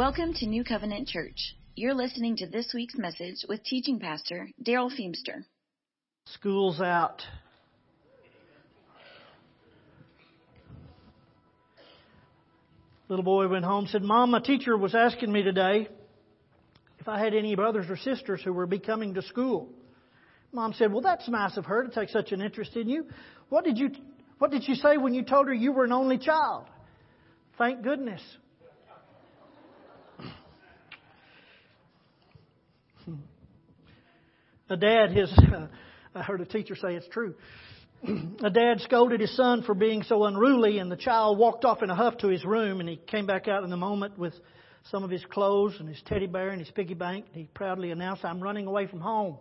Welcome 0.00 0.32
to 0.36 0.46
New 0.46 0.64
Covenant 0.64 1.08
Church. 1.08 1.54
You're 1.76 1.92
listening 1.92 2.34
to 2.36 2.46
this 2.46 2.72
week's 2.72 2.96
message 2.96 3.44
with 3.46 3.62
teaching 3.62 4.00
pastor 4.00 4.48
Darrell 4.62 4.88
Feemster. 4.88 5.44
School's 6.24 6.80
out. 6.80 7.20
Little 13.10 13.22
boy 13.22 13.46
went 13.48 13.66
home 13.66 13.88
said, 13.88 14.00
Mom, 14.00 14.30
my 14.30 14.40
teacher 14.40 14.74
was 14.74 14.94
asking 14.94 15.30
me 15.30 15.42
today 15.42 15.86
if 16.98 17.06
I 17.06 17.22
had 17.22 17.34
any 17.34 17.54
brothers 17.54 17.84
or 17.90 17.98
sisters 17.98 18.40
who 18.42 18.54
were 18.54 18.66
becoming 18.66 19.12
to 19.12 19.22
school. 19.22 19.68
Mom 20.50 20.72
said, 20.72 20.90
Well, 20.90 21.02
that's 21.02 21.28
nice 21.28 21.58
of 21.58 21.66
her 21.66 21.84
to 21.84 21.90
take 21.90 22.08
such 22.08 22.32
an 22.32 22.40
interest 22.40 22.74
in 22.74 22.88
you. 22.88 23.04
What 23.50 23.66
did 23.66 23.76
you, 23.76 23.90
what 24.38 24.50
did 24.50 24.66
you 24.66 24.76
say 24.76 24.96
when 24.96 25.12
you 25.12 25.24
told 25.24 25.48
her 25.48 25.52
you 25.52 25.72
were 25.72 25.84
an 25.84 25.92
only 25.92 26.16
child? 26.16 26.64
Thank 27.58 27.82
goodness. 27.82 28.22
A 34.70 34.76
dad, 34.76 35.10
his, 35.10 35.32
I 36.14 36.22
heard 36.22 36.40
a 36.40 36.46
teacher 36.46 36.76
say 36.76 36.94
it's 36.94 37.08
true. 37.08 37.34
a 38.42 38.50
dad 38.50 38.80
scolded 38.80 39.20
his 39.20 39.36
son 39.36 39.64
for 39.64 39.74
being 39.74 40.04
so 40.04 40.24
unruly, 40.24 40.78
and 40.78 40.90
the 40.90 40.96
child 40.96 41.38
walked 41.38 41.64
off 41.64 41.82
in 41.82 41.90
a 41.90 41.94
huff 41.94 42.18
to 42.18 42.28
his 42.28 42.44
room, 42.44 42.78
and 42.78 42.88
he 42.88 42.96
came 42.96 43.26
back 43.26 43.48
out 43.48 43.64
in 43.64 43.70
the 43.70 43.76
moment 43.76 44.16
with 44.16 44.32
some 44.84 45.02
of 45.02 45.10
his 45.10 45.24
clothes 45.24 45.74
and 45.80 45.88
his 45.88 46.00
teddy 46.06 46.28
bear 46.28 46.50
and 46.50 46.60
his 46.60 46.70
piggy 46.70 46.94
bank. 46.94 47.26
And 47.26 47.42
he 47.42 47.48
proudly 47.52 47.90
announced, 47.90 48.24
I'm 48.24 48.40
running 48.40 48.66
away 48.66 48.86
from 48.86 49.00
home. 49.00 49.38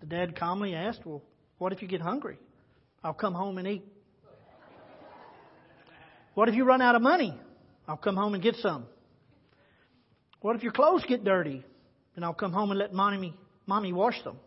The 0.00 0.06
dad 0.06 0.38
calmly 0.38 0.74
asked, 0.74 1.00
Well, 1.06 1.22
what 1.56 1.72
if 1.72 1.80
you 1.80 1.88
get 1.88 2.02
hungry? 2.02 2.38
I'll 3.02 3.14
come 3.14 3.34
home 3.34 3.56
and 3.58 3.66
eat. 3.66 3.84
What 6.34 6.48
if 6.48 6.54
you 6.54 6.64
run 6.64 6.80
out 6.80 6.94
of 6.94 7.02
money? 7.02 7.36
I'll 7.88 7.96
come 7.96 8.14
home 8.14 8.34
and 8.34 8.42
get 8.42 8.54
some. 8.56 8.86
What 10.40 10.54
if 10.54 10.62
your 10.62 10.70
clothes 10.70 11.04
get 11.08 11.24
dirty? 11.24 11.64
And 12.14 12.24
I'll 12.24 12.34
come 12.34 12.52
home 12.52 12.70
and 12.70 12.78
let 12.78 12.92
mommy 12.92 13.34
Mommy 13.68 13.92
washed 13.92 14.24
them. 14.24 14.38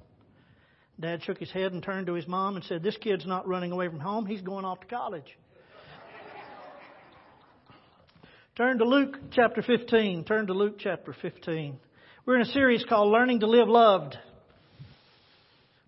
Dad 1.00 1.22
shook 1.24 1.38
his 1.38 1.52
head 1.52 1.74
and 1.74 1.84
turned 1.84 2.08
to 2.08 2.14
his 2.14 2.28
mom 2.28 2.56
and 2.56 2.66
said, 2.66 2.82
This 2.82 2.98
kid's 2.98 3.26
not 3.26 3.48
running 3.48 3.72
away 3.72 3.88
from 3.88 4.00
home. 4.00 4.26
He's 4.26 4.42
going 4.42 4.66
off 4.66 4.80
to 4.82 4.88
college. 4.88 5.38
Turn 8.58 8.80
to 8.80 8.84
Luke 8.84 9.18
chapter 9.32 9.62
15. 9.62 10.24
Turn 10.26 10.48
to 10.48 10.54
Luke 10.54 10.78
chapter 10.80 11.16
15. 11.22 11.78
We're 12.26 12.38
in 12.38 12.42
a 12.42 12.52
series 12.52 12.84
called 12.84 13.12
Learning 13.12 13.40
to 13.42 13.48
Live 13.48 13.70
Loved. 13.70 14.18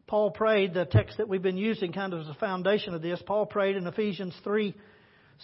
Paul 0.06 0.30
prayed, 0.30 0.76
the 0.76 0.86
text 0.86 1.18
that 1.18 1.28
we've 1.28 1.42
been 1.42 1.58
using 1.58 1.92
kind 1.92 2.14
of 2.14 2.22
as 2.22 2.30
a 2.30 2.36
foundation 2.36 2.94
of 2.94 3.02
this, 3.02 3.22
Paul 3.26 3.48
prayed 3.48 3.76
in 3.76 3.88
Ephesians 3.88 4.36
3 4.44 4.76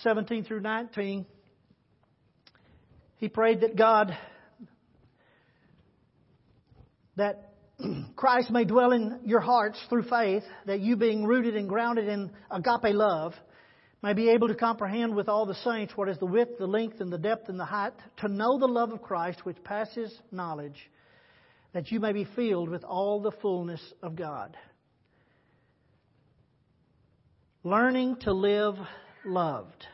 17 0.03 0.43
through 0.43 0.61
19. 0.61 1.25
He 3.17 3.29
prayed 3.29 3.61
that 3.61 3.75
God, 3.75 4.15
that 7.15 7.48
Christ 8.15 8.51
may 8.51 8.65
dwell 8.65 8.91
in 8.91 9.19
your 9.25 9.39
hearts 9.39 9.79
through 9.89 10.03
faith, 10.03 10.43
that 10.65 10.79
you 10.79 10.95
being 10.95 11.25
rooted 11.25 11.55
and 11.55 11.69
grounded 11.69 12.07
in 12.07 12.31
agape 12.51 12.93
love, 12.93 13.33
may 14.01 14.13
be 14.13 14.29
able 14.29 14.47
to 14.47 14.55
comprehend 14.55 15.15
with 15.15 15.27
all 15.27 15.45
the 15.45 15.55
saints 15.55 15.93
what 15.95 16.09
is 16.09 16.17
the 16.17 16.25
width, 16.25 16.57
the 16.57 16.67
length, 16.67 17.01
and 17.01 17.11
the 17.11 17.17
depth 17.17 17.49
and 17.49 17.59
the 17.59 17.65
height, 17.65 17.93
to 18.17 18.27
know 18.27 18.57
the 18.57 18.67
love 18.67 18.91
of 18.91 19.01
Christ 19.01 19.45
which 19.45 19.61
passes 19.63 20.17
knowledge, 20.31 20.89
that 21.73 21.91
you 21.91 21.99
may 21.99 22.13
be 22.13 22.25
filled 22.35 22.69
with 22.69 22.83
all 22.83 23.21
the 23.21 23.31
fullness 23.41 23.81
of 24.01 24.15
God. 24.15 24.55
Learning 27.63 28.15
to 28.21 28.31
live 28.31 28.75
loved. 29.25 29.85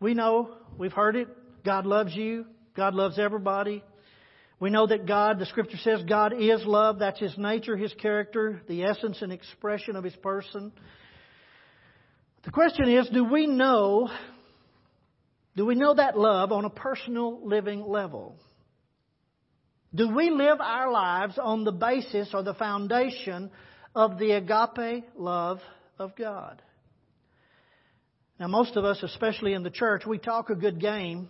We 0.00 0.14
know, 0.14 0.56
we've 0.78 0.92
heard 0.92 1.16
it, 1.16 1.28
God 1.64 1.84
loves 1.84 2.14
you, 2.14 2.46
God 2.74 2.94
loves 2.94 3.18
everybody. 3.18 3.82
We 4.58 4.70
know 4.70 4.86
that 4.86 5.06
God, 5.06 5.38
the 5.38 5.46
scripture 5.46 5.76
says, 5.78 6.02
God 6.08 6.32
is 6.32 6.64
love. 6.64 6.98
That's 7.00 7.20
His 7.20 7.36
nature, 7.36 7.76
His 7.76 7.92
character, 7.94 8.62
the 8.68 8.84
essence 8.84 9.20
and 9.20 9.32
expression 9.32 9.96
of 9.96 10.04
His 10.04 10.16
person. 10.16 10.72
The 12.44 12.50
question 12.50 12.88
is, 12.88 13.08
do 13.10 13.24
we 13.24 13.46
know, 13.46 14.08
do 15.56 15.66
we 15.66 15.74
know 15.74 15.94
that 15.94 16.18
love 16.18 16.52
on 16.52 16.64
a 16.64 16.70
personal 16.70 17.46
living 17.46 17.86
level? 17.86 18.36
Do 19.94 20.14
we 20.14 20.30
live 20.30 20.60
our 20.60 20.90
lives 20.90 21.38
on 21.38 21.64
the 21.64 21.72
basis 21.72 22.30
or 22.32 22.42
the 22.42 22.54
foundation 22.54 23.50
of 23.94 24.18
the 24.18 24.32
agape 24.32 25.04
love 25.16 25.60
of 25.98 26.16
God? 26.16 26.62
Now, 28.38 28.48
most 28.48 28.76
of 28.76 28.84
us, 28.84 29.02
especially 29.02 29.54
in 29.54 29.62
the 29.62 29.70
church, 29.70 30.04
we 30.06 30.18
talk 30.18 30.50
a 30.50 30.54
good 30.54 30.80
game, 30.80 31.28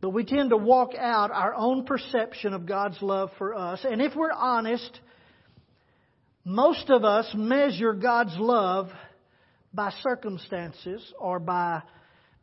but 0.00 0.10
we 0.10 0.24
tend 0.24 0.50
to 0.50 0.56
walk 0.56 0.94
out 0.96 1.30
our 1.30 1.54
own 1.54 1.84
perception 1.84 2.52
of 2.52 2.66
God's 2.66 3.00
love 3.00 3.30
for 3.38 3.54
us. 3.54 3.84
And 3.84 4.00
if 4.00 4.14
we're 4.14 4.32
honest, 4.32 5.00
most 6.44 6.90
of 6.90 7.04
us 7.04 7.30
measure 7.34 7.92
God's 7.92 8.36
love 8.38 8.90
by 9.72 9.90
circumstances 10.02 11.02
or 11.18 11.38
by 11.38 11.82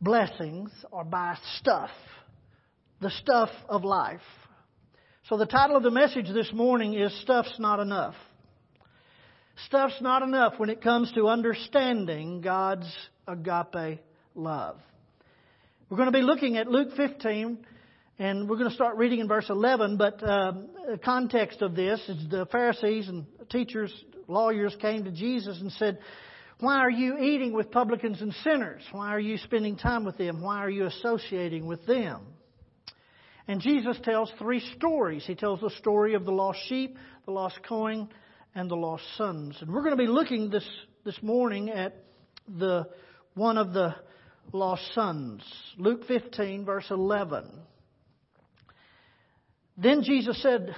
blessings 0.00 0.70
or 0.90 1.04
by 1.04 1.36
stuff, 1.58 1.90
the 3.00 3.10
stuff 3.10 3.50
of 3.68 3.84
life. 3.84 4.20
So 5.28 5.38
the 5.38 5.46
title 5.46 5.76
of 5.76 5.82
the 5.82 5.90
message 5.90 6.26
this 6.26 6.52
morning 6.52 6.94
is 6.94 7.18
Stuff's 7.22 7.58
Not 7.58 7.80
Enough. 7.80 8.14
Stuff's 9.66 10.00
not 10.00 10.22
enough 10.22 10.54
when 10.58 10.68
it 10.68 10.82
comes 10.82 11.12
to 11.12 11.28
understanding 11.28 12.40
God's 12.40 12.92
agape 13.26 14.00
love. 14.34 14.76
We're 15.90 15.98
going 15.98 16.10
to 16.10 16.18
be 16.18 16.24
looking 16.24 16.56
at 16.56 16.66
Luke 16.66 16.96
15, 16.96 17.58
and 18.18 18.48
we're 18.48 18.56
going 18.56 18.70
to 18.70 18.74
start 18.74 18.96
reading 18.96 19.20
in 19.20 19.28
verse 19.28 19.50
11. 19.50 19.98
But 19.98 20.26
um, 20.26 20.70
the 20.90 20.96
context 20.96 21.60
of 21.60 21.76
this 21.76 22.00
is 22.08 22.30
the 22.30 22.46
Pharisees 22.46 23.08
and 23.08 23.26
teachers, 23.50 23.92
lawyers 24.26 24.74
came 24.80 25.04
to 25.04 25.10
Jesus 25.10 25.60
and 25.60 25.70
said, 25.72 25.98
Why 26.58 26.78
are 26.78 26.90
you 26.90 27.18
eating 27.18 27.52
with 27.52 27.70
publicans 27.70 28.22
and 28.22 28.32
sinners? 28.42 28.80
Why 28.92 29.14
are 29.14 29.20
you 29.20 29.36
spending 29.36 29.76
time 29.76 30.06
with 30.06 30.16
them? 30.16 30.40
Why 30.40 30.64
are 30.64 30.70
you 30.70 30.86
associating 30.86 31.66
with 31.66 31.84
them? 31.86 32.22
And 33.46 33.60
Jesus 33.60 33.98
tells 34.02 34.32
three 34.38 34.60
stories. 34.78 35.24
He 35.26 35.34
tells 35.34 35.60
the 35.60 35.70
story 35.78 36.14
of 36.14 36.24
the 36.24 36.32
lost 36.32 36.60
sheep, 36.66 36.96
the 37.26 37.32
lost 37.32 37.58
coin, 37.68 38.08
and 38.54 38.70
the 38.70 38.76
lost 38.76 39.04
sons. 39.18 39.58
And 39.60 39.70
we're 39.70 39.82
going 39.82 39.98
to 39.98 40.02
be 40.02 40.08
looking 40.08 40.48
this, 40.48 40.66
this 41.04 41.22
morning 41.22 41.68
at 41.68 41.94
the 42.48 42.88
one 43.34 43.58
of 43.58 43.74
the 43.74 43.94
lost 44.52 44.82
sons. 44.94 45.42
Luke 45.78 46.06
15, 46.06 46.64
verse 46.64 46.86
11. 46.90 47.48
Then 49.76 50.02
Jesus 50.02 50.40
said, 50.42 50.74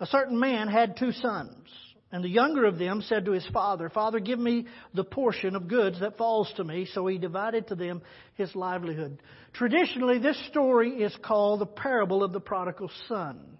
A 0.00 0.06
certain 0.06 0.38
man 0.38 0.68
had 0.68 0.96
two 0.96 1.12
sons. 1.12 1.68
And 2.10 2.24
the 2.24 2.28
younger 2.28 2.64
of 2.64 2.78
them 2.78 3.02
said 3.02 3.26
to 3.26 3.32
his 3.32 3.46
father, 3.52 3.90
Father, 3.90 4.18
give 4.18 4.38
me 4.38 4.66
the 4.94 5.04
portion 5.04 5.54
of 5.54 5.68
goods 5.68 6.00
that 6.00 6.16
falls 6.16 6.50
to 6.56 6.64
me. 6.64 6.88
So 6.94 7.06
he 7.06 7.18
divided 7.18 7.68
to 7.68 7.74
them 7.74 8.00
his 8.34 8.54
livelihood. 8.56 9.20
Traditionally, 9.52 10.18
this 10.18 10.38
story 10.48 11.02
is 11.02 11.14
called 11.22 11.60
the 11.60 11.66
parable 11.66 12.24
of 12.24 12.32
the 12.32 12.40
prodigal 12.40 12.90
son. 13.08 13.58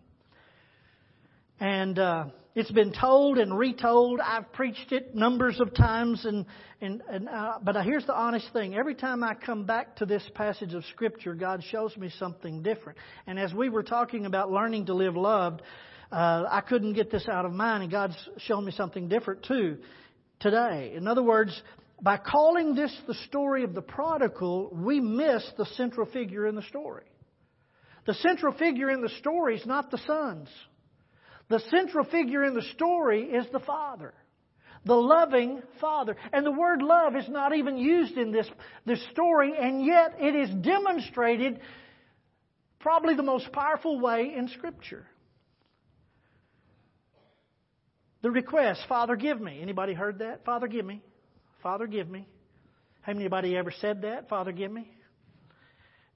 And 1.61 1.99
uh, 1.99 2.27
it's 2.55 2.71
been 2.71 2.93
told 2.93 3.39
and 3.39 3.57
retold. 3.57 4.21
I've 4.21 4.53
preached 4.53 4.91
it 4.93 5.15
numbers 5.15 5.61
of 5.61 5.75
times, 5.75 6.25
and 6.25 6.47
and, 6.81 7.03
and 7.09 7.29
uh, 7.29 7.59
but 7.63 7.77
here's 7.85 8.07
the 8.07 8.15
honest 8.15 8.53
thing: 8.53 8.75
every 8.75 8.95
time 8.95 9.23
I 9.23 9.35
come 9.35 9.65
back 9.65 9.97
to 9.97 10.07
this 10.07 10.23
passage 10.35 10.75
of 10.75 10.85
Scripture, 10.87 11.35
God 11.35 11.63
shows 11.71 11.97
me 11.97 12.11
something 12.19 12.63
different. 12.63 12.99
And 13.27 13.39
as 13.39 13.53
we 13.53 13.69
were 13.69 13.83
talking 13.83 14.27
about 14.27 14.51
learning 14.51 14.87
to 14.87 14.95
live 14.95 15.17
loved, 15.17 15.63
uh, 16.11 16.45
I 16.51 16.63
couldn't 16.63 16.95
get 16.95 17.11
this 17.11 17.29
out 17.29 17.45
of 17.45 17.53
mind, 17.53 17.85
and 17.85 17.93
God's 17.93 18.17
shown 18.39 18.65
me 18.65 18.73
something 18.73 19.09
different 19.09 19.45
too 19.45 19.79
today. 20.41 20.95
In 20.97 21.07
other 21.07 21.23
words, 21.23 21.63
by 22.01 22.17
calling 22.17 22.75
this 22.75 22.97
the 23.07 23.15
story 23.27 23.65
of 23.65 23.75
the 23.75 23.83
prodigal, 23.83 24.71
we 24.73 25.01
miss 25.01 25.45
the 25.57 25.67
central 25.77 26.07
figure 26.07 26.47
in 26.47 26.55
the 26.55 26.63
story. 26.63 27.05
The 28.07 28.15
central 28.15 28.55
figure 28.55 28.91
in 28.91 29.03
the 29.03 29.11
story 29.21 29.57
is 29.57 29.67
not 29.67 29.91
the 29.91 29.99
sons. 30.07 30.49
The 31.49 31.61
central 31.71 32.05
figure 32.05 32.45
in 32.45 32.55
the 32.55 32.63
story 32.75 33.23
is 33.23 33.47
the 33.53 33.61
Father. 33.61 34.13
The 34.85 34.95
loving 34.95 35.63
Father. 35.81 36.17
And 36.33 36.45
the 36.45 36.53
word 36.53 36.83
love 36.83 37.17
is 37.17 37.29
not 37.29 37.55
even 37.55 37.77
used 37.77 38.17
in 38.17 38.31
this, 38.33 38.49
this 38.87 39.03
story, 39.11 39.55
and 39.59 39.85
yet 39.85 40.17
it 40.21 40.35
is 40.35 40.51
demonstrated 40.51 41.61
probably 42.79 43.15
the 43.15 43.23
most 43.23 43.51
powerful 43.53 43.99
way 44.01 44.35
in 44.37 44.49
Scripture. 44.49 45.07
The 48.23 48.31
request, 48.31 48.81
Father, 48.89 49.17
give 49.17 49.41
me. 49.41 49.61
Anybody 49.63 49.95
heard 49.95 50.19
that? 50.19 50.45
Father, 50.45 50.67
give 50.67 50.85
me. 50.85 51.03
Father, 51.63 51.87
give 51.87 52.09
me. 52.09 52.27
Have 53.03 53.17
anybody 53.17 53.57
ever 53.57 53.73
said 53.81 54.03
that? 54.03 54.29
Father, 54.29 54.53
give 54.53 54.71
me. 54.71 54.91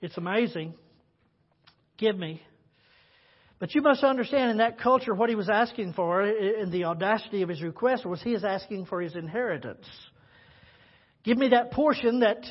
It's 0.00 0.16
amazing. 0.16 0.74
Give 1.96 2.18
me. 2.18 2.42
But 3.62 3.76
you 3.76 3.80
must 3.80 4.02
understand 4.02 4.50
in 4.50 4.56
that 4.56 4.80
culture 4.80 5.14
what 5.14 5.28
he 5.28 5.36
was 5.36 5.48
asking 5.48 5.92
for, 5.92 6.26
in 6.26 6.72
the 6.72 6.82
audacity 6.86 7.42
of 7.42 7.48
his 7.48 7.62
request, 7.62 8.04
was 8.04 8.20
he 8.20 8.32
is 8.32 8.42
asking 8.42 8.86
for 8.86 9.00
his 9.00 9.14
inheritance. 9.14 9.86
Give 11.22 11.38
me 11.38 11.50
that 11.50 11.70
portion 11.70 12.18
that 12.20 12.44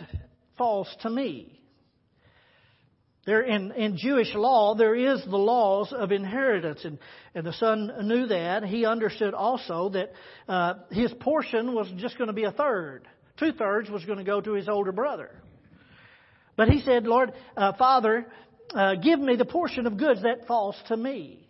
falls 0.57 0.87
to 1.01 1.09
me. 1.09 1.59
There 3.25 3.41
in, 3.41 3.73
in 3.73 3.97
Jewish 3.97 4.33
law, 4.33 4.73
there 4.73 4.95
is 4.95 5.21
the 5.25 5.35
laws 5.35 5.91
of 5.91 6.13
inheritance, 6.13 6.85
and, 6.85 6.97
and 7.35 7.45
the 7.45 7.51
son 7.51 7.91
knew 8.03 8.27
that. 8.27 8.63
He 8.63 8.85
understood 8.85 9.33
also 9.33 9.89
that 9.89 10.13
uh, 10.47 10.75
his 10.91 11.11
portion 11.19 11.75
was 11.75 11.91
just 11.97 12.17
going 12.17 12.29
to 12.29 12.33
be 12.33 12.45
a 12.45 12.53
third. 12.53 13.05
Two 13.37 13.51
thirds 13.51 13.89
was 13.89 14.05
going 14.05 14.19
to 14.19 14.23
go 14.23 14.39
to 14.39 14.53
his 14.53 14.69
older 14.69 14.93
brother. 14.93 15.31
But 16.55 16.69
he 16.69 16.79
said, 16.79 17.05
Lord, 17.05 17.33
uh, 17.57 17.73
Father, 17.73 18.27
uh, 18.73 18.95
give 18.95 19.19
me 19.19 19.35
the 19.35 19.45
portion 19.45 19.85
of 19.87 19.97
goods 19.97 20.23
that 20.23 20.47
falls 20.47 20.75
to 20.87 20.97
me. 20.97 21.47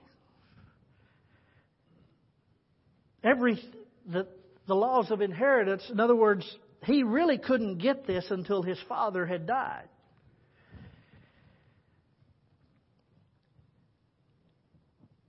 Every 3.24 3.62
the, 4.08 4.28
the 4.68 4.76
laws 4.76 5.12
of 5.12 5.22
inheritance, 5.22 5.84
in 5.90 6.00
other 6.00 6.16
words, 6.16 6.44
he 6.86 7.04
really 7.04 7.38
couldn't 7.38 7.78
get 7.78 8.08
this 8.08 8.26
until 8.30 8.64
his 8.64 8.80
father 8.90 9.26
had 9.26 9.46
died. 9.46 9.88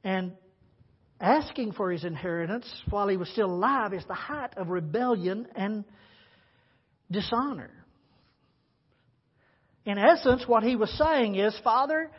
And 0.04 0.32
asking 1.20 1.72
for 1.72 1.92
his 1.92 2.04
inheritance 2.04 2.66
while 2.90 3.06
he 3.08 3.16
was 3.16 3.28
still 3.28 3.50
alive 3.50 3.92
is 3.92 4.04
the 4.08 4.14
height 4.14 4.54
of 4.56 4.68
rebellion 4.68 5.46
and 5.54 5.84
dishonor. 7.10 7.70
In 9.84 9.98
essence, 9.98 10.44
what 10.46 10.62
he 10.62 10.76
was 10.76 10.90
saying 10.96 11.34
is, 11.34 11.58
Father, 11.64 12.10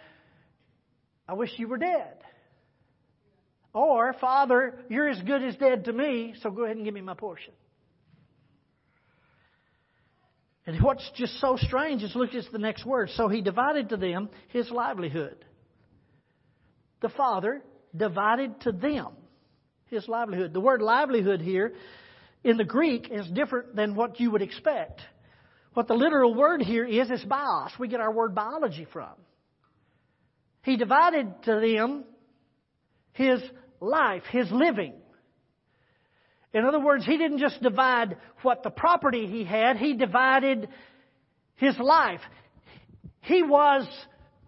I 1.28 1.34
wish 1.34 1.52
you 1.58 1.68
were 1.68 1.78
dead. 1.78 2.18
Or, 3.74 4.14
Father, 4.14 4.80
you're 4.90 5.10
as 5.10 5.22
good 5.22 5.42
as 5.44 5.56
dead 5.56 5.86
to 5.86 5.94
me, 5.94 6.36
so 6.42 6.52
go 6.52 6.64
ahead 6.66 6.76
and 6.76 6.86
give 6.86 6.94
me 6.94 7.02
my 7.02 7.16
portion. 7.16 7.54
And 10.66 10.82
what's 10.82 11.10
just 11.16 11.40
so 11.40 11.58
strange 11.58 12.04
is 12.04 12.16
look 12.16 12.34
at 12.34 12.44
the 12.52 12.58
next 12.58 12.86
word. 12.86 13.10
So 13.16 13.28
he 13.28 13.42
divided 13.42 13.90
to 13.90 13.98
them 13.98 14.30
his 14.50 14.70
livelihood. 14.70 15.44
The 17.02 17.10
Father 17.10 17.62
divided 17.96 18.62
to 18.62 18.72
them 18.72 19.10
his 19.88 20.08
livelihood. 20.08 20.54
The 20.54 20.62
word 20.62 20.82
livelihood 20.82 21.42
here 21.42 21.74
in 22.44 22.58
the 22.58 22.64
Greek 22.64 23.10
is 23.12 23.28
different 23.28 23.76
than 23.76 23.96
what 23.96 24.20
you 24.20 24.32
would 24.32 24.42
expect. 24.42 25.02
What 25.74 25.88
the 25.88 25.96
literal 25.96 26.34
word 26.36 26.62
here 26.62 26.86
is, 26.86 27.10
is 27.10 27.24
bios. 27.24 27.72
We 27.80 27.88
get 27.88 28.00
our 28.00 28.12
word 28.12 28.36
biology 28.36 28.88
from. 28.92 29.14
He 30.64 30.78
divided 30.78 31.44
to 31.44 31.60
them 31.60 32.06
his 33.14 33.42
life, 33.80 34.24
his 34.32 34.50
living. 34.52 34.94
In 36.54 36.66
other 36.66 36.80
words, 36.80 37.06
he 37.06 37.18
didn't 37.18 37.40
just 37.40 37.62
divide 37.62 38.18
what 38.44 38.64
the 38.64 38.70
property 38.70 39.26
he 39.26 39.44
had, 39.44 39.78
he 39.78 39.96
divided 39.96 40.68
his 41.56 41.78
life. 41.80 42.22
He 43.22 43.42
was 43.42 43.88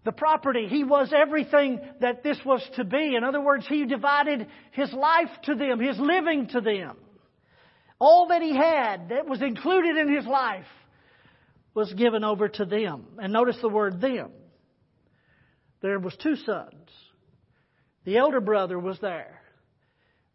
the 0.04 0.12
property. 0.12 0.68
He 0.68 0.83
was 0.83 1.12
everything 1.16 1.80
that 2.01 2.24
this 2.24 2.38
was 2.45 2.62
to 2.75 2.83
be. 2.83 3.16
In 3.16 3.24
other 3.24 3.42
words, 3.42 3.66
he 3.68 3.86
divided 3.86 4.48
his 4.72 4.94
life 4.94 5.30
to 5.45 5.56
them, 5.56 5.80
his 5.80 5.98
living 5.98 6.48
to 6.50 6.62
them. 6.62 6.98
All 7.98 8.27
that 8.27 8.42
he 8.42 8.56
had 8.56 9.10
that 9.10 9.27
was 9.27 9.42
included 9.42 9.98
in 9.98 10.13
his 10.13 10.25
life 10.27 10.66
was 11.75 11.94
given 11.94 12.24
over 12.24 12.48
to 12.48 12.66
them. 12.66 13.06
And 13.19 13.31
notice 13.31 13.57
the 13.62 13.69
word 13.69 14.01
them. 14.01 14.31
There 15.81 16.00
was 16.00 16.16
two 16.16 16.38
sons. 16.38 16.89
The 18.06 18.18
elder 18.18 18.42
brother 18.42 18.80
was 18.80 18.98
there. 19.00 19.42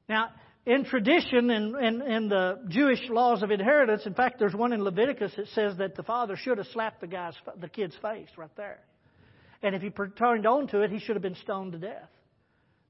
Now, 0.09 0.29
in 0.67 0.85
tradition 0.85 1.51
and 1.51 1.75
in, 1.75 1.85
in, 1.85 2.03
in, 2.03 2.29
the 2.29 2.61
Jewish 2.69 3.01
laws 3.09 3.43
of 3.43 3.51
inheritance, 3.51 4.03
in 4.05 4.15
fact, 4.15 4.39
there's 4.39 4.55
one 4.55 4.73
in 4.73 4.85
Leviticus 4.85 5.33
that 5.37 5.49
says 5.49 5.79
that 5.79 5.97
the 5.97 6.03
father 6.03 6.37
should 6.37 6.59
have 6.59 6.67
slapped 6.69 7.01
the 7.01 7.07
guy's, 7.07 7.35
the 7.59 7.69
kid's 7.69 7.97
face 8.03 8.29
right 8.37 8.55
there. 8.57 8.81
And 9.63 9.75
if 9.75 9.83
he 9.83 9.91
turned 9.91 10.47
on 10.47 10.69
to 10.69 10.83
it, 10.83 10.91
he 10.91 10.99
should 10.99 11.17
have 11.17 11.23
been 11.23 11.37
stoned 11.37 11.73
to 11.73 11.79
death. 11.79 12.11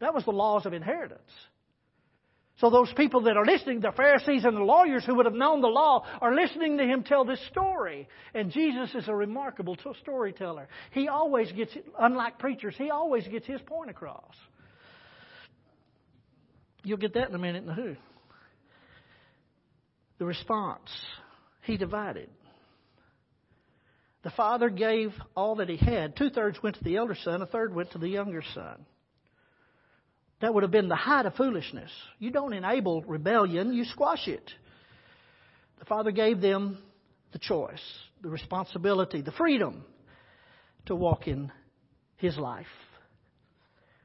That 0.01 0.15
was 0.15 0.25
the 0.25 0.33
laws 0.33 0.67
of 0.67 0.73
inheritance. 0.73 1.31
So 2.61 2.69
those 2.69 2.93
people 2.93 3.23
that 3.23 3.39
are 3.39 3.47
listening, 3.47 3.81
the 3.81 3.91
Pharisees 3.93 4.45
and 4.45 4.55
the 4.55 4.63
lawyers 4.63 5.03
who 5.07 5.15
would 5.15 5.25
have 5.25 5.35
known 5.35 5.63
the 5.63 5.69
law, 5.69 6.05
are 6.21 6.35
listening 6.35 6.77
to 6.77 6.85
him 6.85 7.03
tell 7.03 7.25
this 7.25 7.41
story. 7.51 8.07
And 8.35 8.53
Jesus 8.53 8.95
is 8.95 9.09
a 9.09 9.15
remarkable 9.15 9.79
storyteller. 10.03 10.69
He 10.91 11.09
always 11.09 11.51
gets, 11.53 11.73
unlike 11.99 12.39
preachers, 12.39 12.75
he 12.77 12.91
always 12.91 13.27
gets 13.29 13.47
his 13.47 13.63
point 13.63 13.89
across. 13.89 14.35
You'll 16.85 16.99
get 16.99 17.15
that 17.15 17.31
in 17.31 17.35
a 17.35 17.39
minute 17.39 17.63
in 17.63 17.67
the 17.67 17.75
who. 17.75 17.97
The 20.19 20.27
response. 20.27 20.91
He 21.63 21.79
divided. 21.79 22.29
The 24.23 24.31
father 24.31 24.69
gave 24.69 25.15
all 25.35 25.57
that 25.57 25.71
he 25.71 25.79
had. 25.79 26.15
Two 26.15 26.29
thirds 26.29 26.63
went 26.63 26.77
to 26.77 26.85
the 26.85 26.97
elder 26.97 27.17
son, 27.25 27.41
a 27.41 27.47
third 27.47 27.75
went 27.75 27.93
to 27.93 27.99
the 27.99 28.09
younger 28.09 28.43
son. 28.55 28.85
That 30.41 30.55
would 30.55 30.63
have 30.63 30.73
been 30.73 30.89
the 30.89 30.97
height 30.97 31.27
of 31.27 31.35
foolishness. 31.35 31.91
You 32.19 32.31
don't 32.31 32.53
enable 32.53 33.03
rebellion, 33.03 33.73
you 33.73 33.85
squash 33.85 34.27
it. 34.27 34.51
The 35.79 35.85
father 35.85 36.11
gave 36.11 36.41
them 36.41 36.79
the 37.33 37.39
choice, 37.39 37.81
the 38.23 38.29
responsibility, 38.29 39.23
the 39.23 39.33
freedom 39.33 39.85
to 40.87 40.95
walk 40.95 41.29
in 41.29 41.53
his 42.17 42.37
life. 42.39 42.67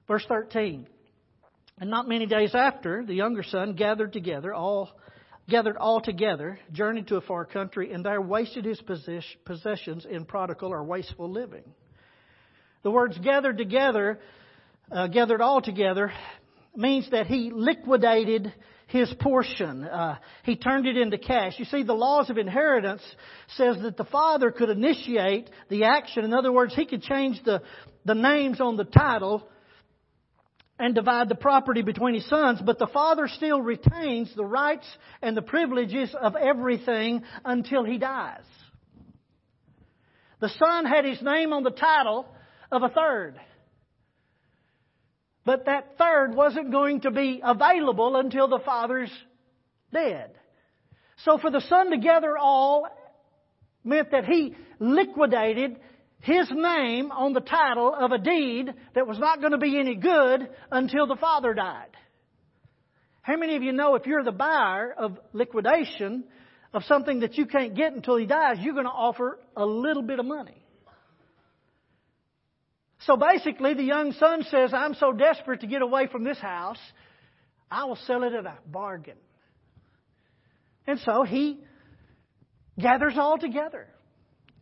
Verse 0.08 0.26
13. 0.28 0.88
And 1.80 1.90
not 1.90 2.08
many 2.08 2.26
days 2.26 2.54
after, 2.54 3.04
the 3.06 3.14
younger 3.14 3.44
son 3.44 3.74
gathered 3.74 4.14
together 4.14 4.54
all 4.54 4.90
gathered 5.48 5.78
all 5.78 6.02
together, 6.02 6.60
journeyed 6.72 7.08
to 7.08 7.18
a 7.18 7.22
far 7.22 7.46
country, 7.46 7.94
and 7.94 8.04
there 8.04 8.22
wasted 8.22 8.66
his 8.66 8.82
possessions 9.46 10.06
in 10.10 10.26
prodigal 10.26 10.70
or 10.70 10.84
wasteful 10.84 11.30
living. 11.30 11.64
The 12.82 12.92
words 12.92 13.18
gathered 13.20 13.58
together, 13.58 14.20
uh, 14.92 15.08
gathered 15.08 15.42
all 15.42 15.62
together, 15.62 16.12
means 16.76 17.10
that 17.12 17.28
he 17.28 17.52
liquidated 17.54 18.54
his 18.88 19.12
portion. 19.20 19.84
Uh, 19.84 20.18
he 20.44 20.56
turned 20.56 20.86
it 20.86 20.98
into 20.98 21.18
cash. 21.18 21.54
You 21.58 21.66
see, 21.66 21.84
the 21.84 21.94
laws 21.94 22.30
of 22.30 22.38
inheritance 22.38 23.02
says 23.58 23.78
that 23.82 23.98
the 23.98 24.06
father 24.06 24.52
could 24.52 24.70
initiate 24.70 25.50
the 25.70 25.86
action. 25.86 26.24
In 26.24 26.34
other 26.34 26.52
words, 26.52 26.76
he 26.76 26.86
could 26.86 27.02
change 27.02 27.42
the, 27.44 27.62
the 28.06 28.16
names 28.16 28.62
on 28.62 28.78
the 28.78 28.84
title 28.84 29.48
and 30.78 30.94
divide 30.94 31.30
the 31.30 31.36
property 31.36 31.82
between 31.82 32.16
his 32.16 32.28
sons, 32.30 32.60
but 32.64 32.78
the 32.78 32.88
father 32.88 33.28
still 33.28 33.62
retains 33.62 34.34
the 34.36 34.44
rights 34.44 34.86
and 35.22 35.36
the 35.36 35.42
privileges 35.42 36.14
of 36.20 36.36
everything 36.36 37.24
until 37.46 37.86
he 37.86 37.98
dies. 37.98 38.44
The 40.42 40.50
son 40.50 40.86
had 40.86 41.06
his 41.06 41.22
name 41.22 41.54
on 41.54 41.64
the 41.64 41.72
title 41.72 42.28
of 42.72 42.84
a 42.84 42.90
third. 42.90 43.40
But 45.46 45.66
that 45.66 45.98
third 45.98 46.36
wasn't 46.36 46.72
going 46.72 47.02
to 47.02 47.12
be 47.12 47.42
available 47.44 48.16
until 48.16 48.48
the 48.48 48.60
father's 48.60 49.12
dead. 49.94 50.32
So 51.24 51.38
for 51.38 51.52
the 51.52 51.62
son 51.62 51.92
to 51.92 51.98
gather 51.98 52.38
all 52.38 52.88
meant 53.84 54.12
that 54.12 54.26
he 54.26 54.56
liquidated 54.80 55.78
his 56.20 56.50
name 56.52 57.12
on 57.12 57.34
the 57.34 57.40
title 57.42 57.94
of 57.94 58.12
a 58.12 58.18
deed 58.18 58.74
that 58.96 59.08
was 59.08 59.20
not 59.20 59.40
going 59.40 59.52
to 59.52 59.60
be 59.60 59.80
any 59.80 59.96
good 59.96 60.50
until 60.72 61.06
the 61.06 61.16
father 61.16 61.54
died. 61.54 61.96
How 63.22 63.38
many 63.38 63.56
of 63.56 63.62
you 63.64 63.72
know 63.72 63.96
if 63.96 64.08
you're 64.08 64.24
the 64.24 64.32
buyer 64.32 64.92
of 64.98 65.20
liquidation 65.34 66.24
of 66.74 66.84
something 66.86 67.20
that 67.20 67.38
you 67.38 67.46
can't 67.46 67.76
get 67.76 67.94
until 67.94 68.18
he 68.18 68.26
dies, 68.26 68.58
you're 68.60 68.74
going 68.74 68.86
to 68.86 68.92
offer 68.92 69.40
a 69.56 69.66
little 69.66 70.04
bit 70.04 70.20
of 70.20 70.26
money? 70.26 70.65
So 73.06 73.18
basically, 73.18 73.76
the 73.76 73.84
young 73.84 74.14
son 74.14 74.44
says, 74.50 74.74
I'm 74.74 74.96
so 74.96 75.12
desperate 75.12 75.62
to 75.62 75.68
get 75.68 75.82
away 75.82 76.08
from 76.08 76.24
this 76.24 76.40
house, 76.40 76.80
I 77.70 77.86
will 77.86 77.98
sell 78.08 78.24
it 78.24 78.34
at 78.34 78.46
a 78.46 78.58
bargain. 78.66 79.18
And 80.88 81.00
so 81.00 81.24
he 81.24 81.60
gathers 82.80 83.14
all 83.18 83.38
together. 83.38 83.88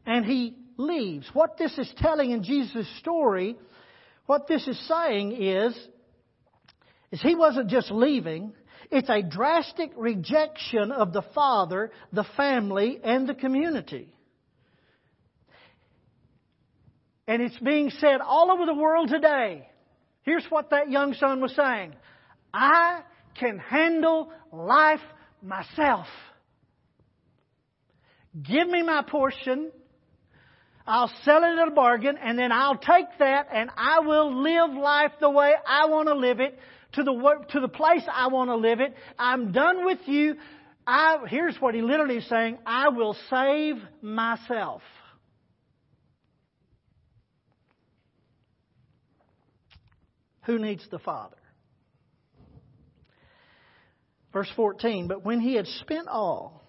And 0.06 0.26
he 0.26 0.56
leaves. 0.78 1.30
What 1.34 1.58
this 1.58 1.78
is 1.78 1.92
telling 1.98 2.32
in 2.32 2.44
Jesus' 2.44 2.88
story, 3.00 3.56
what 4.26 4.48
this 4.48 4.68
is 4.68 4.88
saying 4.88 5.42
is, 5.42 5.78
is 7.12 7.22
he 7.22 7.36
wasn't 7.36 7.70
just 7.70 7.92
leaving, 7.92 8.54
it's 8.92 9.10
a 9.10 9.22
drastic 9.22 9.92
rejection 9.96 10.92
of 10.92 11.14
the 11.14 11.24
father, 11.34 11.92
the 12.12 12.26
family, 12.36 13.00
and 13.04 13.28
the 13.28 13.34
community. 13.34 14.14
And 17.28 17.42
it's 17.42 17.58
being 17.60 17.90
said 17.90 18.22
all 18.22 18.52
over 18.52 18.66
the 18.66 18.74
world 18.74 19.10
today. 19.10 19.68
Here's 20.24 20.46
what 20.50 20.70
that 20.72 20.90
young 20.90 21.14
son 21.14 21.42
was 21.42 21.56
saying. 21.56 21.94
I 22.54 23.02
can 23.40 23.60
handle 23.60 24.32
life 24.52 25.02
myself. 25.42 26.08
Give 28.42 28.68
me 28.68 28.84
my 28.84 29.04
portion 29.04 29.72
I'll 30.86 31.12
sell 31.24 31.44
it 31.44 31.58
at 31.60 31.68
a 31.68 31.72
bargain 31.72 32.18
and 32.22 32.38
then 32.38 32.52
I'll 32.52 32.78
take 32.78 33.06
that 33.20 33.48
and 33.54 33.70
I 33.78 34.02
will 34.02 34.42
live 34.44 34.72
life 34.76 35.12
the 35.20 35.30
way 35.30 35.54
I 35.66 35.86
want 35.88 36.10
to 36.10 36.16
live 36.16 36.40
it 36.42 36.60
to 36.94 37.04
the, 37.04 37.46
to 37.52 37.60
the 37.62 37.70
place 37.70 38.04
I 38.12 38.28
want 38.28 38.50
to 38.50 38.56
live 38.56 38.82
it. 38.82 38.94
I'm 39.18 39.52
done 39.54 39.86
with 39.86 40.00
you. 40.06 40.36
I, 40.86 41.20
here's 41.28 41.56
what 41.58 41.74
he 41.74 41.82
literally 41.82 42.18
is 42.18 42.28
saying. 42.28 42.58
I 42.66 42.90
will 42.90 43.16
save 43.30 43.78
myself. 44.02 44.82
Who 50.46 50.60
needs 50.60 50.86
the 50.90 51.00
Father? 51.00 51.38
Verse 54.32 54.50
14, 54.56 55.08
but 55.08 55.24
when 55.24 55.40
he 55.40 55.56
had 55.56 55.68
spent 55.68 56.08
all, 56.08 56.64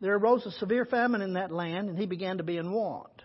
there 0.00 0.16
arose 0.16 0.44
a 0.44 0.50
severe 0.52 0.84
famine 0.84 1.22
in 1.22 1.34
that 1.34 1.52
land, 1.52 1.88
and 1.88 1.98
he 1.98 2.06
began 2.06 2.38
to 2.38 2.42
be 2.42 2.56
in 2.56 2.72
want. 2.72 3.22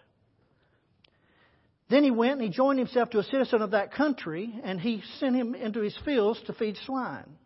Then 1.89 2.03
he 2.03 2.11
went 2.11 2.33
and 2.33 2.41
he 2.41 2.49
joined 2.49 2.79
himself 2.79 3.09
to 3.11 3.19
a 3.19 3.23
citizen 3.23 3.61
of 3.61 3.71
that 3.71 3.93
country, 3.93 4.59
and 4.63 4.79
he 4.79 5.03
sent 5.19 5.35
him 5.35 5.55
into 5.55 5.81
his 5.81 5.97
fields 6.05 6.41
to 6.45 6.53
feed 6.53 6.77
swine. 6.85 7.37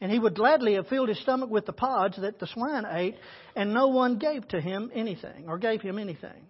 And 0.00 0.10
he 0.10 0.18
would 0.18 0.34
gladly 0.34 0.74
have 0.74 0.88
filled 0.88 1.08
his 1.08 1.20
stomach 1.20 1.50
with 1.50 1.66
the 1.66 1.72
pods 1.72 2.20
that 2.20 2.40
the 2.40 2.46
swine 2.48 2.84
ate, 2.88 3.16
and 3.54 3.72
no 3.72 3.88
one 3.88 4.18
gave 4.18 4.46
to 4.48 4.60
him 4.60 4.90
anything, 4.92 5.44
or 5.48 5.58
gave 5.58 5.80
him 5.80 5.98
anything. 5.98 6.46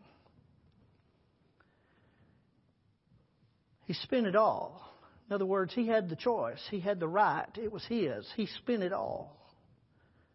He 3.87 3.95
spent 3.95 4.27
it 4.27 4.37
all. 4.37 4.81
In 5.29 5.35
other 5.35 5.47
words, 5.47 5.73
he 5.75 5.87
had 5.87 6.09
the 6.09 6.17
choice. 6.17 6.61
He 6.71 6.81
had 6.81 7.01
the 7.01 7.09
right. 7.09 7.49
It 7.57 7.73
was 7.73 7.85
his. 7.87 8.27
He 8.37 8.47
spent 8.47 8.83
it 8.83 8.93
all. 8.93 9.37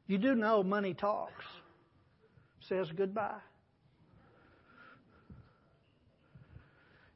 You 0.07 0.17
do 0.17 0.35
know 0.35 0.63
money 0.63 0.93
talks, 0.93 1.43
says 2.67 2.87
goodbye. 2.95 3.39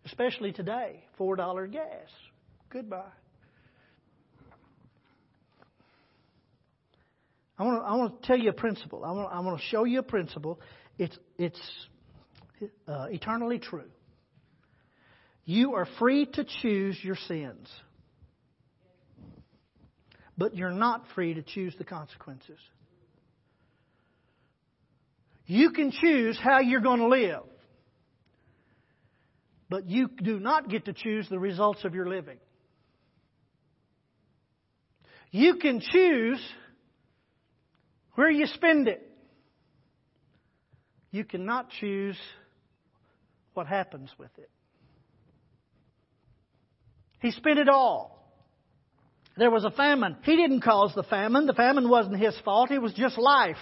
Especially 0.06 0.52
today, 0.52 1.04
$4 1.20 1.72
gas. 1.72 1.86
Goodbye. 2.70 3.04
I 7.58 7.64
want, 7.64 7.82
to, 7.82 7.86
I 7.86 7.96
want 7.96 8.22
to 8.22 8.28
tell 8.28 8.38
you 8.38 8.50
a 8.50 8.54
principle. 8.54 9.06
I 9.06 9.12
want, 9.12 9.32
I 9.32 9.40
want 9.40 9.60
to 9.60 9.66
show 9.68 9.84
you 9.84 10.00
a 10.00 10.04
principle. 10.04 10.60
It's, 10.98 11.18
it's 11.38 11.60
uh, 12.88 13.06
eternally 13.12 13.60
true. 13.60 13.90
You 15.46 15.74
are 15.74 15.88
free 16.00 16.26
to 16.26 16.46
choose 16.62 16.98
your 17.04 17.18
sins, 17.28 17.68
but 20.38 20.56
you're 20.56 20.70
not 20.70 21.06
free 21.16 21.34
to 21.34 21.42
choose 21.42 21.76
the 21.78 21.84
consequences. 21.84 22.60
You 25.46 25.72
can 25.72 25.92
choose 25.92 26.40
how 26.42 26.60
you're 26.60 26.82
going 26.82 27.00
to 27.00 27.08
live, 27.08 27.44
but 29.70 29.90
you 29.90 30.10
do 30.24 30.40
not 30.40 30.70
get 30.70 30.86
to 30.86 30.94
choose 30.94 31.28
the 31.30 31.40
results 31.40 31.84
of 31.84 31.96
your 31.96 32.08
living. 32.08 32.38
You 35.32 35.56
can 35.56 35.82
choose 35.82 36.42
where 38.16 38.30
you 38.30 38.46
spend 38.48 38.88
it. 38.88 39.02
You 41.12 41.24
cannot 41.24 41.70
choose 41.80 42.18
what 43.54 43.68
happens 43.68 44.10
with 44.18 44.32
it. 44.38 44.50
He 47.22 47.32
spent 47.32 47.60
it 47.60 47.70
all. 47.70 48.20
There 49.38 49.52
was 49.52 49.64
a 49.64 49.72
famine. 49.72 50.18
He 50.24 50.36
didn't 50.36 50.62
cause 50.62 50.94
the 50.94 51.04
famine. 51.04 51.46
The 51.46 51.54
famine 51.54 51.88
wasn't 51.90 52.18
his 52.18 52.38
fault. 52.44 52.72
It 52.72 52.82
was 52.82 52.94
just 52.94 53.18
life. 53.18 53.56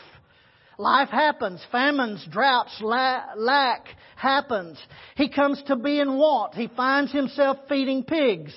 Life 0.78 1.10
happens. 1.10 1.64
Famines, 1.72 2.26
droughts, 2.32 2.82
lack 2.82 3.88
happens. 4.16 4.80
He 5.16 5.30
comes 5.30 5.62
to 5.68 5.76
be 5.76 6.00
in 6.00 6.18
want. 6.18 6.56
He 6.56 6.68
finds 6.68 7.12
himself 7.12 7.58
feeding 7.68 8.04
pigs. 8.04 8.54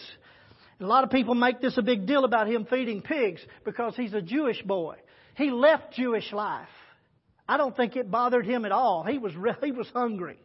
A 0.80 0.86
lot 0.86 1.04
of 1.04 1.10
people 1.10 1.34
make 1.34 1.60
this 1.60 1.76
a 1.78 1.82
big 1.82 2.06
deal 2.06 2.24
about 2.24 2.48
him 2.48 2.66
feeding 2.68 3.02
pigs 3.02 3.40
because 3.64 3.94
he's 3.94 4.14
a 4.14 4.22
Jewish 4.22 4.62
boy. 4.62 4.96
He 5.36 5.50
left 5.50 5.94
Jewish 5.94 6.32
life. 6.32 6.68
I 7.48 7.56
don't 7.56 7.76
think 7.76 7.96
it 7.96 8.10
bothered 8.10 8.46
him 8.46 8.64
at 8.64 8.72
all. 8.72 9.04
He 9.04 9.18
was, 9.18 9.32
he 9.62 9.72
was 9.72 9.88
hungry. 9.92 10.38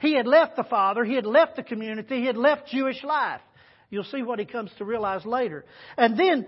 He 0.00 0.14
had 0.14 0.26
left 0.26 0.56
the 0.56 0.64
father. 0.64 1.04
He 1.04 1.14
had 1.14 1.26
left 1.26 1.56
the 1.56 1.62
community. 1.62 2.20
He 2.20 2.26
had 2.26 2.36
left 2.36 2.68
Jewish 2.68 3.02
life. 3.04 3.40
You'll 3.90 4.04
see 4.04 4.22
what 4.22 4.38
he 4.38 4.44
comes 4.44 4.70
to 4.78 4.84
realize 4.84 5.24
later. 5.24 5.64
And 5.96 6.18
then, 6.18 6.46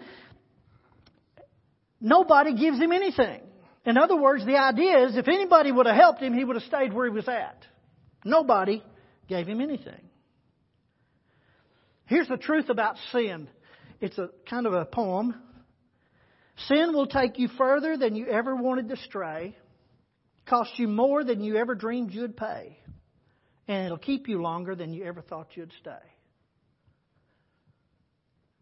nobody 2.01 2.55
gives 2.55 2.79
him 2.79 2.93
anything. 2.93 3.41
In 3.87 3.97
other 3.97 4.17
words, 4.17 4.45
the 4.45 4.57
idea 4.57 5.07
is 5.07 5.17
if 5.17 5.29
anybody 5.29 5.73
would 5.73 5.87
have 5.87 5.97
helped 5.97 6.21
him, 6.21 6.35
he 6.35 6.45
would 6.45 6.57
have 6.57 6.65
stayed 6.65 6.93
where 6.93 7.07
he 7.07 7.13
was 7.13 7.29
at. 7.29 7.65
Nobody 8.25 8.85
gave 9.29 9.47
him 9.47 9.61
anything. 9.61 10.11
Here's 12.05 12.29
the 12.29 12.37
truth 12.37 12.69
about 12.69 12.97
sin. 13.13 13.49
It's 14.01 14.19
a 14.19 14.31
kind 14.49 14.67
of 14.67 14.75
a 14.75 14.85
poem. 14.85 15.35
Sin 16.67 16.93
will 16.93 17.07
take 17.07 17.39
you 17.39 17.49
further 17.57 17.97
than 17.97 18.17
you 18.17 18.27
ever 18.27 18.55
wanted 18.55 18.89
to 18.91 18.97
stray, 18.97 19.57
cost 20.47 20.73
you 20.77 20.89
more 20.89 21.25
than 21.25 21.43
you 21.43 21.57
ever 21.57 21.75
dreamed 21.75 22.13
you'd 22.13 22.37
pay, 22.37 22.77
and 23.69 23.87
it'll 23.87 23.97
keep 23.97 24.29
you 24.29 24.43
longer 24.43 24.75
than 24.75 24.93
you 24.93 25.05
ever 25.05 25.23
thought 25.23 25.49
you'd 25.55 25.73
stay. 25.81 25.91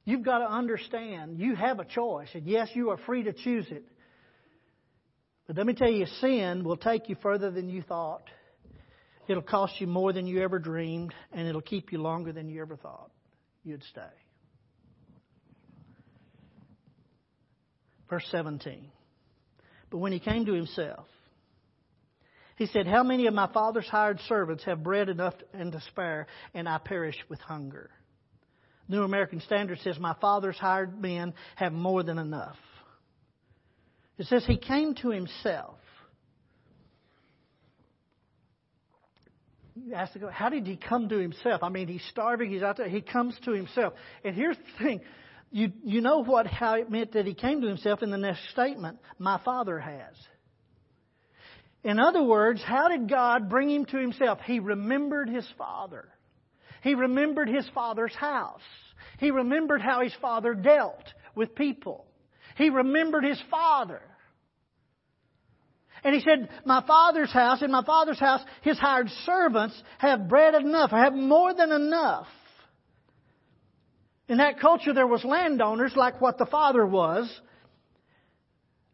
You've 0.09 0.23
got 0.23 0.39
to 0.39 0.51
understand 0.51 1.39
you 1.39 1.55
have 1.55 1.81
a 1.81 1.85
choice, 1.85 2.31
and 2.33 2.47
yes, 2.47 2.71
you 2.73 2.89
are 2.89 2.97
free 2.97 3.25
to 3.25 3.35
choose 3.35 3.67
it. 3.71 3.85
But 5.47 5.59
let 5.59 5.67
me 5.67 5.75
tell 5.75 5.91
you, 5.91 6.07
sin 6.23 6.65
will 6.65 6.79
take 6.79 7.11
you 7.11 7.17
further 7.23 7.51
than 7.51 7.69
you 7.69 7.83
thought. 7.83 8.23
It'll 9.29 9.43
cost 9.43 9.75
you 9.83 9.87
more 9.87 10.15
than 10.15 10.27
you 10.27 10.41
ever 10.41 10.59
dreamed, 10.59 11.15
and 11.31 11.47
it'll 11.47 11.61
keep 11.61 11.93
you 11.93 12.01
longer 12.01 12.33
than 12.33 12.49
you 12.49 12.63
ever 12.63 12.75
thought 12.75 13.11
you'd 13.65 13.85
stay. 13.85 14.01
Verse 18.09 18.27
17. 18.31 18.91
But 19.91 19.99
when 19.99 20.13
he 20.13 20.21
came 20.21 20.47
to 20.47 20.55
himself, 20.55 21.05
he 22.57 22.65
said, 22.65 22.87
How 22.87 23.03
many 23.03 23.27
of 23.27 23.35
my 23.35 23.53
father's 23.53 23.89
hired 23.89 24.21
servants 24.21 24.65
have 24.65 24.83
bread 24.83 25.11
enough 25.11 25.35
and 25.53 25.71
to 25.73 25.83
spare, 25.83 26.29
and 26.55 26.67
I 26.67 26.79
perish 26.79 27.17
with 27.29 27.41
hunger? 27.41 27.91
New 28.89 29.03
American 29.03 29.41
Standard 29.41 29.79
says, 29.81 29.99
My 29.99 30.15
father's 30.21 30.57
hired 30.57 31.01
men 31.01 31.35
have 31.57 31.73
more 31.73 32.03
than 32.03 32.19
enough. 32.19 32.57
It 34.17 34.27
says 34.27 34.45
he 34.47 34.57
came 34.57 34.95
to 34.97 35.11
himself. 35.11 35.77
You 39.77 39.95
ask 39.95 40.13
the 40.13 40.31
how 40.31 40.49
did 40.49 40.67
he 40.67 40.77
come 40.77 41.09
to 41.09 41.19
himself? 41.19 41.63
I 41.63 41.69
mean, 41.69 41.87
he's 41.87 42.05
starving, 42.11 42.51
he's 42.51 42.63
out 42.63 42.79
there, 42.79 42.89
he 42.89 43.01
comes 43.01 43.37
to 43.45 43.53
himself. 43.53 43.93
And 44.25 44.35
here's 44.35 44.57
the 44.57 44.85
thing. 44.85 45.01
You, 45.51 45.73
you 45.83 46.01
know 46.01 46.25
what, 46.25 46.47
how 46.47 46.75
it 46.75 46.91
meant 46.91 47.13
that 47.13 47.27
he 47.27 47.35
came 47.35 47.61
to 47.63 47.69
himself 47.69 48.03
in 48.03 48.11
the 48.11 48.19
next 48.19 48.41
statement. 48.51 48.99
My 49.19 49.41
father 49.45 49.79
has. 49.79 50.15
In 51.85 51.99
other 51.99 52.23
words, 52.23 52.61
how 52.63 52.89
did 52.89 53.09
God 53.09 53.49
bring 53.49 53.71
him 53.71 53.85
to 53.87 53.99
himself? 53.99 54.41
He 54.45 54.59
remembered 54.59 55.29
his 55.29 55.47
father. 55.57 56.09
He 56.83 56.95
remembered 56.95 57.49
his 57.49 57.69
father's 57.75 58.15
house. 58.15 58.61
He 59.19 59.31
remembered 59.31 59.81
how 59.81 60.03
his 60.03 60.15
father 60.21 60.55
dealt 60.55 61.05
with 61.35 61.55
people. 61.55 62.07
He 62.57 62.71
remembered 62.71 63.25
his 63.25 63.41
father. 63.51 64.01
And 66.05 66.15
he 66.15 66.21
said, 66.21 66.49
My 66.65 66.85
father's 66.87 67.33
house, 67.33 67.63
in 67.63 67.71
my 67.71 67.85
father's 67.85 68.21
house, 68.21 68.41
his 68.63 68.79
hired 68.79 69.09
servants 69.27 69.81
have 69.99 70.29
bread 70.29 70.55
enough, 70.55 70.91
have 70.91 71.15
more 71.15 71.53
than 71.55 71.73
enough. 71.73 72.27
In 74.29 74.39
that 74.39 74.61
culture, 74.61 74.93
there 74.93 75.07
was 75.07 75.25
landowners 75.25 75.93
like 75.97 76.21
what 76.21 76.39
the 76.39 76.47
father 76.47 76.87
was. 76.87 77.33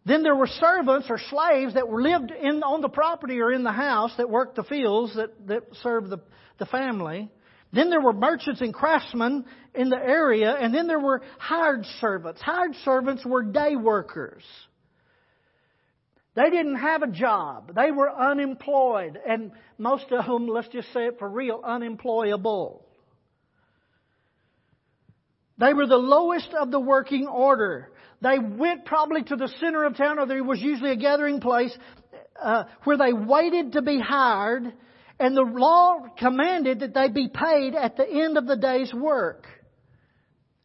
Then 0.06 0.22
there 0.22 0.36
were 0.36 0.46
servants 0.46 1.06
or 1.10 1.18
slaves 1.30 1.74
that 1.74 1.90
lived 1.90 2.30
in, 2.30 2.62
on 2.62 2.82
the 2.82 2.88
property 2.88 3.40
or 3.40 3.52
in 3.52 3.64
the 3.64 3.72
house 3.72 4.12
that 4.18 4.30
worked 4.30 4.56
the 4.56 4.64
fields 4.64 5.16
that, 5.16 5.46
that 5.48 5.64
served 5.82 6.10
the, 6.10 6.20
the 6.58 6.66
family. 6.66 7.30
Then 7.74 7.90
there 7.90 8.00
were 8.00 8.12
merchants 8.12 8.60
and 8.60 8.72
craftsmen 8.72 9.44
in 9.74 9.90
the 9.90 9.96
area, 9.96 10.52
and 10.52 10.72
then 10.72 10.86
there 10.86 11.00
were 11.00 11.22
hired 11.38 11.84
servants. 12.00 12.40
Hired 12.40 12.76
servants 12.84 13.24
were 13.26 13.42
day 13.42 13.74
workers. 13.74 14.44
They 16.36 16.50
didn't 16.50 16.76
have 16.76 17.02
a 17.02 17.08
job. 17.08 17.72
They 17.74 17.90
were 17.90 18.10
unemployed, 18.10 19.18
and 19.26 19.52
most 19.76 20.06
of 20.12 20.24
them, 20.24 20.46
let's 20.46 20.68
just 20.68 20.92
say 20.92 21.06
it 21.06 21.18
for 21.18 21.28
real, 21.28 21.60
unemployable. 21.64 22.84
They 25.58 25.72
were 25.72 25.86
the 25.86 25.96
lowest 25.96 26.50
of 26.54 26.70
the 26.70 26.80
working 26.80 27.26
order. 27.26 27.90
They 28.20 28.38
went 28.38 28.84
probably 28.84 29.22
to 29.24 29.36
the 29.36 29.48
center 29.60 29.84
of 29.84 29.96
town, 29.96 30.18
or 30.18 30.26
there 30.26 30.42
was 30.42 30.60
usually 30.60 30.92
a 30.92 30.96
gathering 30.96 31.40
place 31.40 31.76
uh, 32.40 32.64
where 32.84 32.96
they 32.96 33.12
waited 33.12 33.72
to 33.72 33.82
be 33.82 34.00
hired 34.00 34.72
and 35.18 35.36
the 35.36 35.42
law 35.42 36.06
commanded 36.18 36.80
that 36.80 36.94
they 36.94 37.08
be 37.08 37.28
paid 37.28 37.74
at 37.74 37.96
the 37.96 38.08
end 38.08 38.36
of 38.36 38.46
the 38.46 38.56
day's 38.56 38.92
work. 38.92 39.46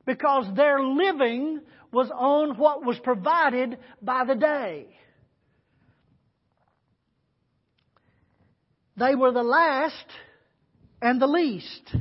Because 0.06 0.46
their 0.56 0.84
living 0.84 1.62
was 1.92 2.10
on 2.14 2.58
what 2.58 2.84
was 2.84 2.98
provided 3.00 3.78
by 4.02 4.26
the 4.26 4.36
day. 4.36 4.88
They 8.98 9.16
were 9.16 9.32
the 9.32 9.44
last 9.44 10.06
and 11.02 11.22
the 11.22 11.28
least. 11.28 11.96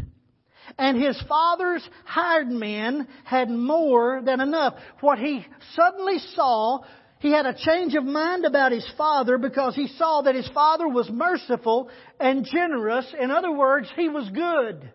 And 0.79 1.01
his 1.01 1.21
father's 1.29 1.89
hired 2.05 2.49
men 2.49 3.09
had 3.25 3.51
more 3.51 4.23
than 4.25 4.41
enough. 4.41 4.75
What 5.01 5.19
he 5.19 5.47
suddenly 5.75 6.19
saw 6.35 6.81
he 7.21 7.33
had 7.33 7.47
a 7.47 7.55
change 7.55 7.95
of 7.95 8.05
mind 8.05 8.45
about 8.45 8.73
his 8.73 8.87
father 8.97 9.39
because 9.39 9.75
he 9.75 9.89
saw 9.89 10.23
that 10.23 10.35
his 10.35 10.49
father 10.55 10.87
was 10.89 11.11
merciful 11.11 11.91
and 12.21 12.45
generous. 12.45 13.07
In 13.19 13.31
other 13.31 13.53
words, 13.53 13.89
he 13.97 14.09
was 14.09 14.29
good. 14.31 14.93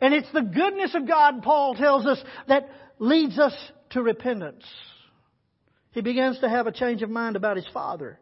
And 0.00 0.14
it's 0.14 0.30
the 0.32 0.42
goodness 0.42 0.94
of 0.94 1.08
God, 1.08 1.42
Paul 1.42 1.74
tells 1.74 2.06
us, 2.06 2.22
that 2.46 2.68
leads 2.98 3.38
us 3.38 3.54
to 3.90 4.02
repentance. 4.02 4.64
He 5.92 6.02
begins 6.02 6.38
to 6.40 6.48
have 6.48 6.66
a 6.66 6.72
change 6.72 7.02
of 7.02 7.10
mind 7.10 7.36
about 7.36 7.56
his 7.56 7.66
father. 7.72 8.18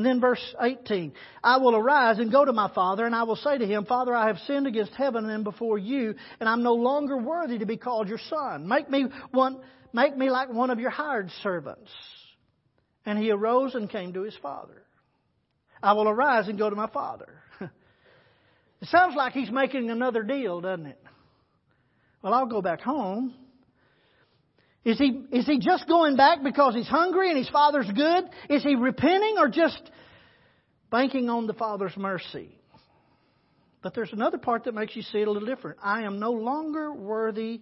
And 0.00 0.06
then 0.06 0.18
verse 0.18 0.42
18, 0.58 1.12
I 1.44 1.58
will 1.58 1.76
arise 1.76 2.18
and 2.20 2.32
go 2.32 2.42
to 2.42 2.54
my 2.54 2.72
father, 2.72 3.04
and 3.04 3.14
I 3.14 3.24
will 3.24 3.36
say 3.36 3.58
to 3.58 3.66
him, 3.66 3.84
Father, 3.84 4.14
I 4.14 4.28
have 4.28 4.38
sinned 4.46 4.66
against 4.66 4.94
heaven 4.94 5.28
and 5.28 5.44
before 5.44 5.76
you, 5.76 6.14
and 6.40 6.48
I'm 6.48 6.62
no 6.62 6.72
longer 6.72 7.18
worthy 7.18 7.58
to 7.58 7.66
be 7.66 7.76
called 7.76 8.08
your 8.08 8.16
son. 8.30 8.66
Make 8.66 8.88
me 8.88 9.04
one, 9.30 9.60
make 9.92 10.16
me 10.16 10.30
like 10.30 10.48
one 10.50 10.70
of 10.70 10.80
your 10.80 10.88
hired 10.88 11.30
servants. 11.42 11.90
And 13.04 13.18
he 13.18 13.30
arose 13.30 13.74
and 13.74 13.90
came 13.90 14.14
to 14.14 14.22
his 14.22 14.34
father. 14.40 14.86
I 15.82 15.92
will 15.92 16.08
arise 16.08 16.48
and 16.48 16.56
go 16.56 16.70
to 16.70 16.76
my 16.76 16.88
father. 16.88 17.34
it 17.60 18.88
sounds 18.88 19.14
like 19.14 19.34
he's 19.34 19.50
making 19.50 19.90
another 19.90 20.22
deal, 20.22 20.62
doesn't 20.62 20.86
it? 20.86 21.04
Well, 22.22 22.32
I'll 22.32 22.46
go 22.46 22.62
back 22.62 22.80
home 22.80 23.34
is 24.84 24.98
he, 24.98 25.24
is 25.30 25.46
he 25.46 25.58
just 25.58 25.86
going 25.86 26.16
back 26.16 26.42
because 26.42 26.74
he's 26.74 26.88
hungry 26.88 27.28
and 27.28 27.36
his 27.36 27.50
father's 27.50 27.90
good? 27.94 28.24
Is 28.48 28.62
he 28.62 28.76
repenting 28.76 29.36
or 29.38 29.48
just 29.48 29.90
banking 30.90 31.28
on 31.28 31.46
the 31.46 31.52
father's 31.52 31.96
mercy? 31.96 32.58
But 33.82 33.94
there's 33.94 34.12
another 34.12 34.38
part 34.38 34.64
that 34.64 34.74
makes 34.74 34.96
you 34.96 35.02
see 35.02 35.18
it 35.18 35.28
a 35.28 35.30
little 35.30 35.48
different. 35.48 35.78
I 35.82 36.02
am 36.02 36.18
no 36.18 36.32
longer 36.32 36.92
worthy 36.92 37.60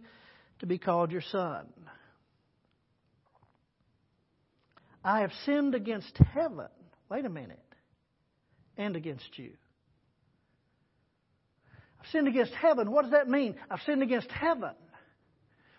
to 0.61 0.67
be 0.67 0.79
called 0.79 1.11
your 1.11 1.23
son. 1.23 1.67
I 5.05 5.21
have 5.21 5.33
sinned 5.45 5.75
against 5.75 6.17
heaven. 6.19 6.69
Wait 7.09 7.25
a 7.25 7.29
minute. 7.29 7.63
And 8.77 8.95
against 8.95 9.39
you. 9.39 9.53
I've 12.01 12.07
sinned 12.11 12.29
against 12.29 12.53
heaven. 12.53 12.93
What 12.93 13.03
does 13.03 13.13
that 13.13 13.29
mean? 13.29 13.57
I've 13.71 13.81
sinned 13.87 14.03
against 14.03 14.31
heaven. 14.31 14.75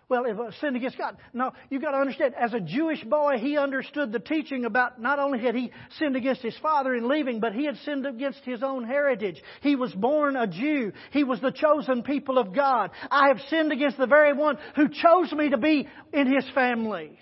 Well, 0.09 0.25
if 0.25 0.39
I 0.39 0.49
sinned 0.59 0.75
against 0.75 0.97
God. 0.97 1.17
No, 1.33 1.51
you've 1.69 1.83
got 1.83 1.91
to 1.91 1.97
understand, 1.97 2.33
as 2.33 2.51
a 2.55 2.59
Jewish 2.59 3.03
boy, 3.03 3.37
he 3.37 3.59
understood 3.59 4.11
the 4.11 4.19
teaching 4.19 4.65
about 4.65 4.99
not 4.99 5.19
only 5.19 5.37
had 5.37 5.53
he 5.53 5.71
sinned 5.99 6.15
against 6.15 6.41
his 6.41 6.57
father 6.63 6.95
in 6.95 7.07
leaving, 7.07 7.39
but 7.39 7.53
he 7.53 7.65
had 7.65 7.77
sinned 7.85 8.07
against 8.07 8.39
his 8.43 8.63
own 8.63 8.85
heritage. 8.85 9.39
He 9.61 9.75
was 9.75 9.93
born 9.93 10.35
a 10.35 10.47
Jew. 10.47 10.93
He 11.11 11.23
was 11.23 11.39
the 11.41 11.51
chosen 11.51 12.01
people 12.01 12.39
of 12.39 12.55
God. 12.55 12.89
I 13.11 13.27
have 13.27 13.39
sinned 13.49 13.71
against 13.71 13.99
the 13.99 14.07
very 14.07 14.33
one 14.33 14.57
who 14.75 14.89
chose 14.89 15.31
me 15.31 15.51
to 15.51 15.59
be 15.59 15.87
in 16.11 16.33
his 16.33 16.49
family 16.55 17.19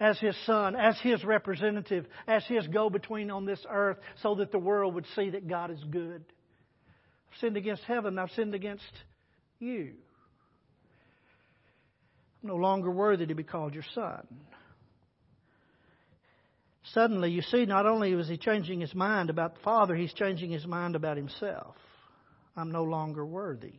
as 0.00 0.18
his 0.18 0.34
son, 0.46 0.76
as 0.76 0.98
his 1.00 1.22
representative, 1.22 2.06
as 2.26 2.42
his 2.46 2.66
go 2.68 2.88
between 2.88 3.30
on 3.30 3.44
this 3.44 3.60
earth, 3.70 3.98
so 4.22 4.36
that 4.36 4.50
the 4.52 4.58
world 4.58 4.94
would 4.94 5.06
see 5.14 5.28
that 5.28 5.46
God 5.46 5.70
is 5.70 5.84
good. 5.90 6.24
I've 7.30 7.38
sinned 7.40 7.58
against 7.58 7.82
heaven, 7.82 8.18
I've 8.18 8.30
sinned 8.30 8.54
against 8.54 8.90
you 9.58 9.92
no 12.42 12.56
longer 12.56 12.90
worthy 12.90 13.26
to 13.26 13.34
be 13.34 13.42
called 13.42 13.74
your 13.74 13.84
son. 13.94 14.26
Suddenly, 16.92 17.30
you 17.30 17.42
see, 17.42 17.66
not 17.66 17.86
only 17.86 18.14
was 18.14 18.28
he 18.28 18.36
changing 18.36 18.80
his 18.80 18.94
mind 18.94 19.30
about 19.30 19.54
the 19.54 19.60
Father, 19.60 19.94
he's 19.94 20.12
changing 20.14 20.50
his 20.50 20.66
mind 20.66 20.96
about 20.96 21.16
himself. 21.16 21.76
I'm 22.56 22.72
no 22.72 22.82
longer 22.82 23.24
worthy. 23.24 23.74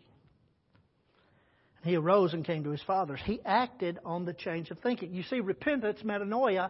And 1.82 1.90
He 1.90 1.96
arose 1.96 2.34
and 2.34 2.46
came 2.46 2.64
to 2.64 2.72
his 2.72 2.84
fathers. 2.84 3.20
He 3.26 3.42
acted 3.46 4.00
on 4.06 4.26
the 4.26 4.34
change 4.34 4.70
of 4.72 4.80
thinking. 4.80 5.14
You 5.14 5.24
see, 5.24 5.40
repentance, 5.40 6.00
metanoia, 6.04 6.70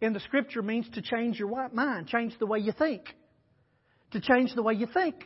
in 0.00 0.12
the 0.12 0.20
scripture 0.20 0.62
means 0.62 0.88
to 0.94 1.02
change 1.02 1.38
your 1.38 1.68
mind, 1.70 2.08
change 2.08 2.32
the 2.38 2.46
way 2.46 2.58
you 2.58 2.72
think. 2.72 3.02
To 4.12 4.20
change 4.20 4.54
the 4.54 4.62
way 4.62 4.72
you 4.72 4.86
think, 4.86 5.16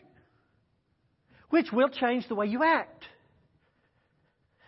which 1.50 1.70
will 1.72 1.88
change 1.88 2.26
the 2.28 2.34
way 2.34 2.46
you 2.46 2.64
act. 2.64 3.04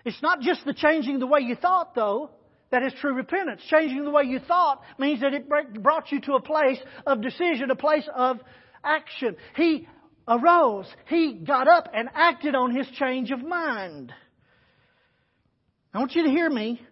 It's 0.04 0.20
not 0.22 0.40
just 0.40 0.64
the 0.64 0.74
changing 0.74 1.18
the 1.18 1.26
way 1.26 1.40
you 1.40 1.54
thought, 1.54 1.94
though, 1.94 2.30
that 2.70 2.82
is 2.82 2.92
true 3.00 3.14
repentance. 3.14 3.62
Changing 3.68 4.04
the 4.04 4.10
way 4.10 4.24
you 4.24 4.38
thought 4.40 4.82
means 4.98 5.20
that 5.20 5.32
it 5.32 5.48
brought 5.48 6.10
you 6.12 6.20
to 6.22 6.34
a 6.34 6.42
place 6.42 6.78
of 7.06 7.22
decision, 7.22 7.70
a 7.70 7.76
place 7.76 8.08
of 8.14 8.38
action. 8.82 9.36
He 9.56 9.86
arose, 10.26 10.86
he 11.06 11.34
got 11.34 11.68
up 11.68 11.88
and 11.94 12.08
acted 12.14 12.54
on 12.54 12.74
his 12.74 12.88
change 12.98 13.30
of 13.30 13.42
mind. 13.42 14.12
I 15.92 15.98
want 15.98 16.14
you 16.14 16.24
to 16.24 16.30
hear 16.30 16.50
me. 16.50 16.82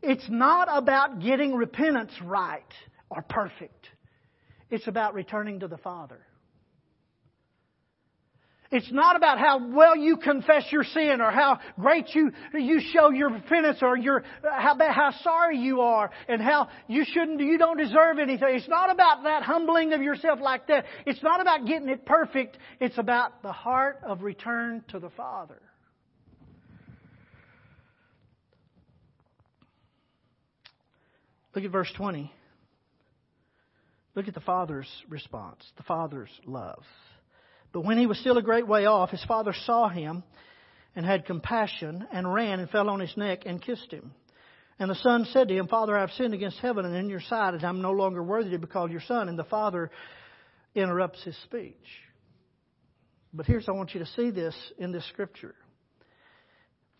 It's 0.00 0.28
not 0.28 0.68
about 0.70 1.20
getting 1.20 1.54
repentance 1.54 2.12
right 2.22 2.62
or 3.10 3.22
perfect. 3.22 3.88
It's 4.70 4.86
about 4.86 5.14
returning 5.14 5.60
to 5.60 5.68
the 5.68 5.78
Father. 5.78 6.20
It's 8.70 8.92
not 8.92 9.16
about 9.16 9.38
how 9.38 9.66
well 9.72 9.96
you 9.96 10.18
confess 10.18 10.64
your 10.70 10.84
sin 10.84 11.22
or 11.22 11.30
how 11.30 11.58
great 11.80 12.14
you, 12.14 12.32
you 12.52 12.80
show 12.92 13.10
your 13.10 13.30
repentance 13.30 13.78
or 13.80 13.96
your, 13.96 14.24
how, 14.42 14.76
how 14.78 15.10
sorry 15.22 15.56
you 15.58 15.80
are 15.80 16.10
and 16.28 16.42
how 16.42 16.68
you 16.86 17.04
shouldn't, 17.06 17.40
you 17.40 17.56
don't 17.56 17.78
deserve 17.78 18.18
anything. 18.18 18.48
It's 18.50 18.68
not 18.68 18.90
about 18.90 19.22
that 19.22 19.42
humbling 19.42 19.94
of 19.94 20.02
yourself 20.02 20.40
like 20.42 20.66
that. 20.66 20.84
It's 21.06 21.22
not 21.22 21.40
about 21.40 21.66
getting 21.66 21.88
it 21.88 22.04
perfect. 22.04 22.58
It's 22.78 22.98
about 22.98 23.42
the 23.42 23.52
heart 23.52 24.00
of 24.06 24.22
return 24.22 24.84
to 24.88 24.98
the 24.98 25.10
Father. 25.10 25.62
Look 31.54 31.64
at 31.64 31.70
verse 31.70 31.90
20. 31.96 32.30
Look 34.14 34.28
at 34.28 34.34
the 34.34 34.40
Father's 34.40 34.90
response, 35.08 35.64
the 35.78 35.82
Father's 35.84 36.30
love. 36.44 36.82
But 37.72 37.82
when 37.82 37.98
he 37.98 38.06
was 38.06 38.18
still 38.18 38.38
a 38.38 38.42
great 38.42 38.66
way 38.66 38.86
off, 38.86 39.10
his 39.10 39.24
father 39.24 39.54
saw 39.64 39.88
him 39.88 40.22
and 40.96 41.04
had 41.04 41.26
compassion 41.26 42.06
and 42.12 42.32
ran 42.32 42.60
and 42.60 42.70
fell 42.70 42.88
on 42.88 43.00
his 43.00 43.16
neck 43.16 43.42
and 43.46 43.62
kissed 43.62 43.92
him. 43.92 44.12
And 44.78 44.90
the 44.90 44.94
son 44.96 45.26
said 45.32 45.48
to 45.48 45.54
him, 45.56 45.68
Father, 45.68 45.96
I 45.96 46.00
have 46.00 46.12
sinned 46.12 46.34
against 46.34 46.58
heaven 46.58 46.84
and 46.84 46.94
in 46.94 47.08
your 47.08 47.20
sight, 47.20 47.54
and 47.54 47.64
I'm 47.64 47.82
no 47.82 47.90
longer 47.90 48.22
worthy 48.22 48.50
to 48.50 48.58
be 48.58 48.66
called 48.66 48.90
your 48.90 49.00
son. 49.00 49.28
And 49.28 49.38
the 49.38 49.44
father 49.44 49.90
interrupts 50.74 51.22
his 51.24 51.36
speech. 51.44 51.74
But 53.32 53.46
here's, 53.46 53.68
I 53.68 53.72
want 53.72 53.92
you 53.92 54.00
to 54.00 54.06
see 54.06 54.30
this 54.30 54.54
in 54.78 54.92
this 54.92 55.06
scripture. 55.08 55.54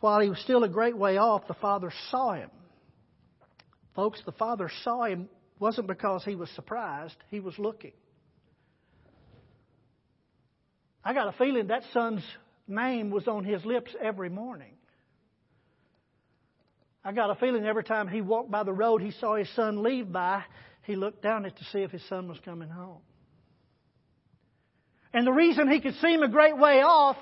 While 0.00 0.20
he 0.20 0.28
was 0.28 0.38
still 0.40 0.64
a 0.64 0.68
great 0.68 0.96
way 0.96 1.16
off, 1.16 1.46
the 1.48 1.54
father 1.54 1.92
saw 2.11 2.35
him. 2.35 2.50
Folks, 3.94 4.20
the 4.24 4.33
father 4.33 4.70
saw 4.85 5.04
him 5.04 5.28
wasn't 5.59 5.88
because 5.88 6.24
he 6.24 6.37
was 6.37 6.48
surprised, 6.50 7.16
he 7.31 7.40
was 7.40 7.59
looking. 7.59 7.92
I 11.09 11.14
got 11.14 11.27
a 11.27 11.33
feeling 11.33 11.68
that 11.68 11.85
son's 11.94 12.23
name 12.66 13.09
was 13.09 13.27
on 13.27 13.42
his 13.42 13.64
lips 13.64 13.90
every 13.99 14.29
morning. 14.29 14.75
I 17.03 17.12
got 17.12 17.31
a 17.31 17.35
feeling 17.35 17.64
every 17.64 17.83
time 17.83 18.09
he 18.09 18.21
walked 18.21 18.51
by 18.51 18.62
the 18.62 18.75
road 18.75 19.01
he 19.01 19.12
saw 19.12 19.37
his 19.37 19.49
son 19.57 19.83
leave 19.83 20.12
by, 20.12 20.44
he 20.83 20.97
looked 20.97 21.23
down 21.23 21.47
it 21.47 21.57
to 21.57 21.64
see 21.73 21.79
if 21.79 21.90
his 21.90 22.07
son 22.11 22.29
was 22.29 22.37
coming 22.44 22.68
home. 22.68 22.99
And 25.14 25.27
the 25.27 25.33
reason 25.33 25.71
he 25.71 25.81
could 25.81 25.94
see 25.94 26.12
him 26.12 26.23
a 26.23 26.29
great 26.29 26.59
way 26.59 26.83
off 26.83 27.16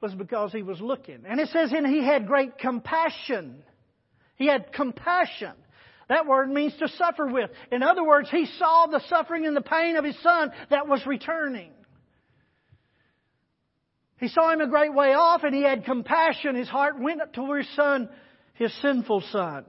was 0.00 0.14
because 0.14 0.50
he 0.50 0.62
was 0.62 0.80
looking. 0.80 1.24
And 1.28 1.38
it 1.38 1.50
says, 1.50 1.72
and 1.74 1.86
he 1.86 2.02
had 2.02 2.26
great 2.26 2.56
compassion. 2.56 3.62
He 4.36 4.46
had 4.46 4.72
compassion. 4.72 5.52
That 6.08 6.24
word 6.24 6.48
means 6.48 6.72
to 6.78 6.88
suffer 6.88 7.26
with. 7.26 7.50
In 7.70 7.82
other 7.82 8.02
words, 8.02 8.30
he 8.30 8.46
saw 8.58 8.86
the 8.86 9.02
suffering 9.10 9.44
and 9.44 9.54
the 9.54 9.60
pain 9.60 9.96
of 9.96 10.06
his 10.06 10.18
son 10.22 10.52
that 10.70 10.88
was 10.88 11.04
returning. 11.04 11.72
He 14.18 14.28
saw 14.28 14.50
him 14.50 14.60
a 14.60 14.68
great 14.68 14.94
way 14.94 15.12
off 15.12 15.44
and 15.44 15.54
he 15.54 15.62
had 15.62 15.84
compassion. 15.84 16.54
His 16.54 16.68
heart 16.68 16.98
went 16.98 17.20
to 17.34 17.52
his 17.52 17.68
son, 17.76 18.08
his 18.54 18.72
sinful 18.80 19.22
son. 19.32 19.64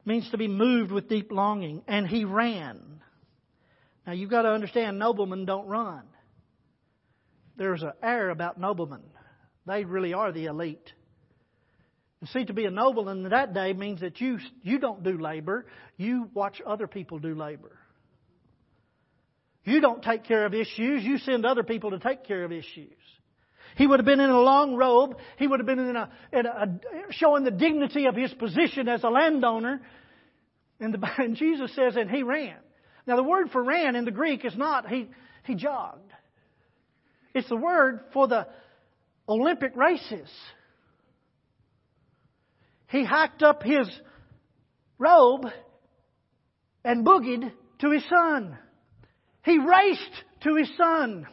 It 0.00 0.06
means 0.06 0.30
to 0.30 0.38
be 0.38 0.48
moved 0.48 0.90
with 0.90 1.08
deep 1.08 1.30
longing. 1.30 1.82
And 1.86 2.06
he 2.06 2.24
ran. 2.24 2.80
Now 4.06 4.12
you've 4.12 4.30
got 4.30 4.42
to 4.42 4.50
understand, 4.50 4.98
noblemen 4.98 5.44
don't 5.44 5.66
run. 5.66 6.02
There's 7.56 7.82
an 7.82 7.92
air 8.02 8.30
about 8.30 8.58
noblemen. 8.58 9.02
They 9.66 9.84
really 9.84 10.12
are 10.12 10.32
the 10.32 10.46
elite. 10.46 10.92
And 12.20 12.28
see, 12.30 12.44
to 12.44 12.52
be 12.52 12.64
a 12.64 12.70
nobleman 12.70 13.24
in 13.24 13.30
that 13.30 13.52
day 13.54 13.72
means 13.72 14.00
that 14.00 14.20
you, 14.20 14.38
you 14.62 14.78
don't 14.78 15.02
do 15.02 15.18
labor, 15.18 15.66
you 15.96 16.30
watch 16.34 16.60
other 16.64 16.86
people 16.86 17.18
do 17.18 17.34
labor. 17.34 17.78
You 19.66 19.80
don't 19.80 20.00
take 20.02 20.24
care 20.24 20.46
of 20.46 20.54
issues. 20.54 21.02
You 21.02 21.18
send 21.18 21.44
other 21.44 21.64
people 21.64 21.90
to 21.90 21.98
take 21.98 22.24
care 22.24 22.44
of 22.44 22.52
issues. 22.52 22.94
He 23.76 23.86
would 23.86 23.98
have 23.98 24.06
been 24.06 24.20
in 24.20 24.30
a 24.30 24.40
long 24.40 24.76
robe. 24.76 25.16
He 25.38 25.46
would 25.46 25.58
have 25.58 25.66
been 25.66 25.80
in 25.80 25.96
a, 25.96 26.10
in 26.32 26.46
a 26.46 26.78
showing 27.10 27.42
the 27.42 27.50
dignity 27.50 28.06
of 28.06 28.14
his 28.14 28.32
position 28.34 28.88
as 28.88 29.02
a 29.02 29.08
landowner. 29.08 29.82
And, 30.78 30.94
the, 30.94 31.10
and 31.18 31.36
Jesus 31.36 31.74
says, 31.74 31.96
and 31.96 32.08
he 32.08 32.22
ran. 32.22 32.56
Now 33.08 33.16
the 33.16 33.24
word 33.24 33.50
for 33.50 33.62
ran 33.62 33.96
in 33.96 34.04
the 34.04 34.12
Greek 34.12 34.44
is 34.44 34.56
not 34.56 34.88
he, 34.88 35.08
he 35.44 35.56
jogged. 35.56 36.12
It's 37.34 37.48
the 37.48 37.56
word 37.56 38.00
for 38.12 38.28
the 38.28 38.46
Olympic 39.28 39.76
races. 39.76 40.28
He 42.88 43.04
hiked 43.04 43.42
up 43.42 43.64
his 43.64 43.88
robe 44.96 45.46
and 46.84 47.04
boogied 47.04 47.50
to 47.80 47.90
his 47.90 48.04
son. 48.08 48.56
He 49.46 49.58
raced 49.58 50.24
to 50.42 50.56
his 50.56 50.68
son. 50.76 51.24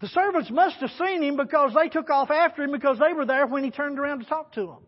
The 0.00 0.08
servants 0.08 0.50
must 0.50 0.76
have 0.76 0.90
seen 0.98 1.22
him 1.22 1.36
because 1.36 1.74
they 1.74 1.90
took 1.90 2.08
off 2.08 2.30
after 2.30 2.64
him 2.64 2.72
because 2.72 2.98
they 2.98 3.12
were 3.12 3.26
there 3.26 3.46
when 3.46 3.62
he 3.62 3.70
turned 3.70 3.98
around 3.98 4.20
to 4.20 4.24
talk 4.24 4.54
to 4.54 4.62
them. 4.62 4.86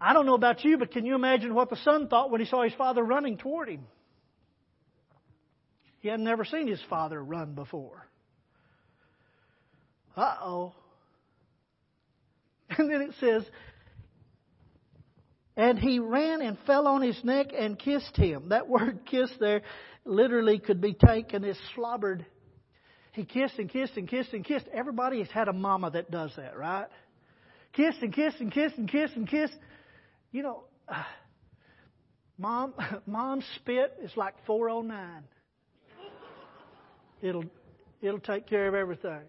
I 0.00 0.14
don't 0.14 0.24
know 0.24 0.34
about 0.34 0.64
you, 0.64 0.78
but 0.78 0.92
can 0.92 1.04
you 1.04 1.14
imagine 1.14 1.54
what 1.54 1.68
the 1.68 1.76
son 1.76 2.08
thought 2.08 2.30
when 2.30 2.40
he 2.40 2.46
saw 2.46 2.62
his 2.62 2.72
father 2.72 3.02
running 3.02 3.36
toward 3.36 3.68
him? 3.68 3.86
He 6.00 6.08
had 6.08 6.18
never 6.18 6.46
seen 6.46 6.66
his 6.66 6.82
father 6.88 7.22
run 7.22 7.52
before. 7.52 8.08
Uh 10.16 10.36
oh. 10.40 10.74
And 12.78 12.90
then 12.90 13.02
it 13.02 13.12
says, 13.20 13.44
and 15.56 15.78
he 15.78 15.98
ran 15.98 16.40
and 16.40 16.56
fell 16.66 16.86
on 16.86 17.02
his 17.02 17.22
neck 17.24 17.48
and 17.56 17.78
kissed 17.78 18.16
him. 18.16 18.48
That 18.48 18.68
word 18.68 19.00
kiss 19.06 19.30
there 19.40 19.62
literally 20.04 20.58
could 20.58 20.80
be 20.80 20.94
taken 20.94 21.44
as 21.44 21.56
slobbered. 21.74 22.24
He 23.12 23.24
kissed 23.24 23.58
and 23.58 23.70
kissed 23.70 23.96
and 23.96 24.08
kissed 24.08 24.32
and 24.32 24.44
kissed. 24.44 24.66
Everybody 24.72 25.18
has 25.18 25.30
had 25.30 25.48
a 25.48 25.52
mama 25.52 25.90
that 25.90 26.10
does 26.10 26.32
that, 26.36 26.56
right? 26.56 26.86
Kiss 27.74 27.94
and 28.00 28.12
kiss 28.12 28.34
and 28.40 28.50
kiss 28.50 28.72
and 28.76 28.90
kiss 28.90 29.10
and 29.14 29.28
kiss. 29.28 29.50
You 30.30 30.42
know, 30.42 30.64
mom, 32.38 32.74
mom's 33.06 33.44
spit 33.56 33.98
is 34.02 34.12
like 34.16 34.34
409. 34.46 35.24
It'll, 37.20 37.44
it'll 38.00 38.18
take 38.18 38.46
care 38.46 38.66
of 38.66 38.74
everything. 38.74 39.20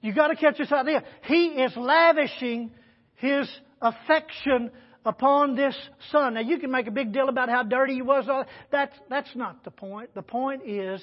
You 0.00 0.14
got 0.14 0.28
to 0.28 0.36
catch 0.36 0.58
this 0.58 0.70
idea. 0.70 1.02
He 1.24 1.46
is 1.46 1.76
lavishing 1.76 2.70
his 3.18 3.48
affection 3.80 4.70
upon 5.04 5.54
this 5.54 5.76
son. 6.10 6.34
Now 6.34 6.40
you 6.40 6.58
can 6.58 6.70
make 6.70 6.86
a 6.86 6.90
big 6.90 7.12
deal 7.12 7.28
about 7.28 7.48
how 7.48 7.62
dirty 7.62 7.94
he 7.94 8.02
was. 8.02 8.26
That's, 8.70 8.94
that's 9.08 9.34
not 9.34 9.64
the 9.64 9.70
point. 9.70 10.14
The 10.14 10.22
point 10.22 10.62
is 10.66 11.00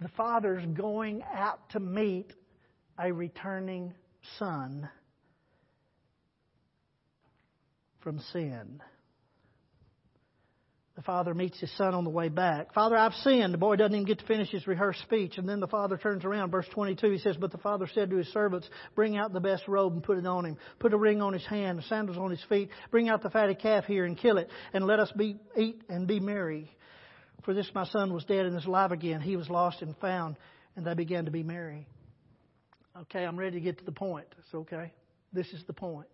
the 0.00 0.08
father's 0.16 0.64
going 0.74 1.22
out 1.32 1.70
to 1.70 1.80
meet 1.80 2.32
a 2.98 3.12
returning 3.12 3.94
son 4.38 4.88
from 8.00 8.20
sin. 8.32 8.80
The 10.96 11.02
father 11.02 11.34
meets 11.34 11.58
his 11.58 11.76
son 11.76 11.92
on 11.92 12.04
the 12.04 12.10
way 12.10 12.28
back. 12.28 12.72
Father, 12.72 12.96
I've 12.96 13.14
sinned. 13.14 13.52
The 13.52 13.58
boy 13.58 13.74
doesn't 13.74 13.94
even 13.94 14.06
get 14.06 14.20
to 14.20 14.26
finish 14.26 14.50
his 14.50 14.64
rehearsed 14.66 15.02
speech. 15.02 15.38
And 15.38 15.48
then 15.48 15.58
the 15.58 15.66
father 15.66 15.96
turns 15.96 16.24
around. 16.24 16.52
Verse 16.52 16.68
22, 16.72 17.10
he 17.10 17.18
says, 17.18 17.36
But 17.36 17.50
the 17.50 17.58
father 17.58 17.88
said 17.92 18.10
to 18.10 18.16
his 18.16 18.28
servants, 18.28 18.68
Bring 18.94 19.16
out 19.16 19.32
the 19.32 19.40
best 19.40 19.66
robe 19.66 19.94
and 19.94 20.04
put 20.04 20.18
it 20.18 20.26
on 20.26 20.44
him. 20.44 20.56
Put 20.78 20.94
a 20.94 20.96
ring 20.96 21.20
on 21.20 21.32
his 21.32 21.44
hand, 21.46 21.82
sandals 21.88 22.16
on 22.16 22.30
his 22.30 22.42
feet. 22.48 22.68
Bring 22.92 23.08
out 23.08 23.24
the 23.24 23.30
fatted 23.30 23.58
calf 23.58 23.86
here 23.86 24.04
and 24.04 24.16
kill 24.16 24.38
it. 24.38 24.48
And 24.72 24.86
let 24.86 25.00
us 25.00 25.10
be, 25.16 25.36
eat 25.56 25.82
and 25.88 26.06
be 26.06 26.20
merry. 26.20 26.70
For 27.44 27.54
this 27.54 27.68
my 27.74 27.86
son 27.86 28.14
was 28.14 28.24
dead 28.24 28.46
and 28.46 28.56
is 28.56 28.66
alive 28.66 28.92
again. 28.92 29.20
He 29.20 29.36
was 29.36 29.50
lost 29.50 29.82
and 29.82 29.96
found. 29.96 30.36
And 30.76 30.86
they 30.86 30.94
began 30.94 31.24
to 31.24 31.32
be 31.32 31.42
merry. 31.42 31.88
Okay, 33.02 33.24
I'm 33.24 33.36
ready 33.36 33.58
to 33.58 33.60
get 33.60 33.78
to 33.78 33.84
the 33.84 33.92
point. 33.92 34.26
It's 34.38 34.54
okay. 34.54 34.92
This 35.32 35.48
is 35.48 35.64
the 35.66 35.72
point. 35.72 36.06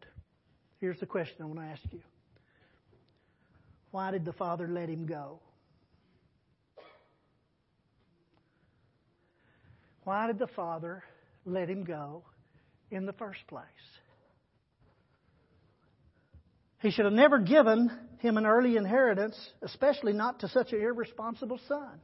Here's 0.80 0.98
the 1.00 1.06
question 1.06 1.36
I 1.42 1.44
want 1.44 1.58
to 1.58 1.66
ask 1.66 1.82
you. 1.92 2.00
Why 3.90 4.10
did 4.10 4.24
the 4.24 4.32
Father 4.32 4.68
let 4.68 4.88
him 4.88 5.06
go? 5.06 5.40
Why 10.04 10.26
did 10.26 10.38
the 10.38 10.46
Father 10.48 11.02
let 11.44 11.68
him 11.68 11.84
go 11.84 12.22
in 12.90 13.06
the 13.06 13.12
first 13.12 13.40
place? 13.48 13.64
He 16.80 16.90
should 16.90 17.04
have 17.04 17.14
never 17.14 17.38
given 17.38 17.90
him 18.18 18.36
an 18.36 18.46
early 18.46 18.76
inheritance, 18.76 19.38
especially 19.62 20.12
not 20.12 20.40
to 20.40 20.48
such 20.48 20.72
an 20.72 20.80
irresponsible 20.80 21.60
son. 21.68 22.00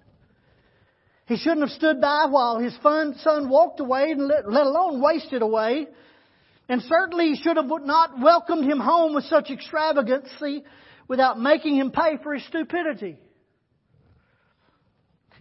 He 1.26 1.36
shouldn't 1.36 1.62
have 1.62 1.70
stood 1.70 2.00
by 2.00 2.26
while 2.28 2.58
his 2.58 2.76
son 2.82 3.48
walked 3.48 3.80
away, 3.80 4.10
and 4.12 4.28
let, 4.28 4.50
let 4.50 4.66
alone 4.66 5.00
wasted 5.00 5.42
away. 5.42 5.86
And 6.68 6.82
certainly 6.82 7.30
he 7.30 7.42
should 7.42 7.56
have 7.56 7.70
not 7.84 8.20
welcomed 8.20 8.70
him 8.70 8.78
home 8.78 9.14
with 9.14 9.24
such 9.24 9.50
extravagancy 9.50 10.62
without 11.08 11.38
making 11.38 11.76
him 11.76 11.90
pay 11.90 12.18
for 12.22 12.34
his 12.34 12.44
stupidity. 12.46 13.18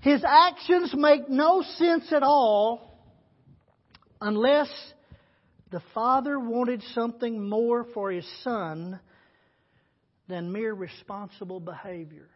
His 0.02 0.24
actions 0.24 0.94
make 0.96 1.30
no 1.30 1.64
sense 1.64 2.12
at 2.12 2.22
all 2.22 3.00
unless 4.22 4.70
the 5.72 5.82
father 5.94 6.40
wanted 6.40 6.84
something 6.94 7.50
more 7.50 7.86
for 7.94 8.12
his 8.12 8.26
son 8.44 9.00
than 10.28 10.52
mere 10.52 10.74
responsible 10.74 11.60
behavior. 11.60 12.30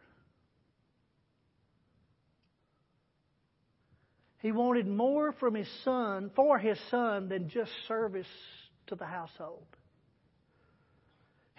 He 4.38 4.52
wanted 4.52 4.86
more 4.86 5.32
from 5.32 5.54
his 5.54 5.68
son, 5.84 6.30
for 6.34 6.58
his 6.58 6.78
son, 6.90 7.28
than 7.28 7.50
just 7.50 7.70
service 7.86 8.26
to 8.86 8.94
the 8.94 9.04
household. 9.04 9.66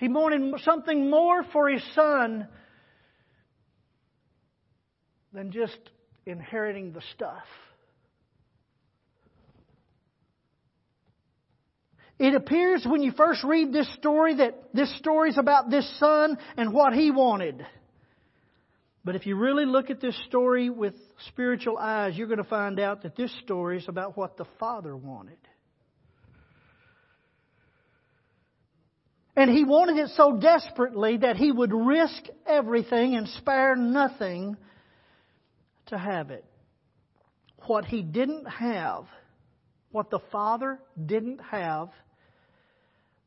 He 0.01 0.07
wanted 0.07 0.59
something 0.61 1.11
more 1.11 1.43
for 1.53 1.69
his 1.69 1.83
son 1.93 2.47
than 5.31 5.51
just 5.51 5.77
inheriting 6.25 6.91
the 6.91 7.03
stuff. 7.13 7.45
It 12.17 12.33
appears 12.33 12.83
when 12.83 13.03
you 13.03 13.11
first 13.11 13.43
read 13.43 13.71
this 13.71 13.87
story 13.93 14.37
that 14.37 14.73
this 14.73 14.91
story 14.97 15.29
is 15.29 15.37
about 15.37 15.69
this 15.69 15.87
son 15.99 16.35
and 16.57 16.73
what 16.73 16.93
he 16.93 17.11
wanted. 17.11 17.63
But 19.05 19.15
if 19.15 19.27
you 19.27 19.35
really 19.35 19.67
look 19.67 19.91
at 19.91 20.01
this 20.01 20.19
story 20.27 20.71
with 20.71 20.95
spiritual 21.27 21.77
eyes, 21.77 22.17
you're 22.17 22.25
going 22.25 22.37
to 22.39 22.43
find 22.43 22.79
out 22.79 23.03
that 23.03 23.15
this 23.15 23.31
story 23.43 23.77
is 23.77 23.87
about 23.87 24.17
what 24.17 24.35
the 24.35 24.45
father 24.59 24.97
wanted. 24.97 25.37
And 29.41 29.49
he 29.49 29.63
wanted 29.63 29.97
it 29.97 30.11
so 30.15 30.37
desperately 30.37 31.17
that 31.17 31.35
he 31.35 31.51
would 31.51 31.73
risk 31.73 32.25
everything 32.45 33.15
and 33.15 33.27
spare 33.27 33.75
nothing 33.75 34.55
to 35.87 35.97
have 35.97 36.29
it. 36.29 36.45
What 37.65 37.85
he 37.85 38.03
didn't 38.03 38.45
have, 38.45 39.05
what 39.91 40.11
the 40.11 40.19
father 40.31 40.77
didn't 41.03 41.39
have, 41.39 41.89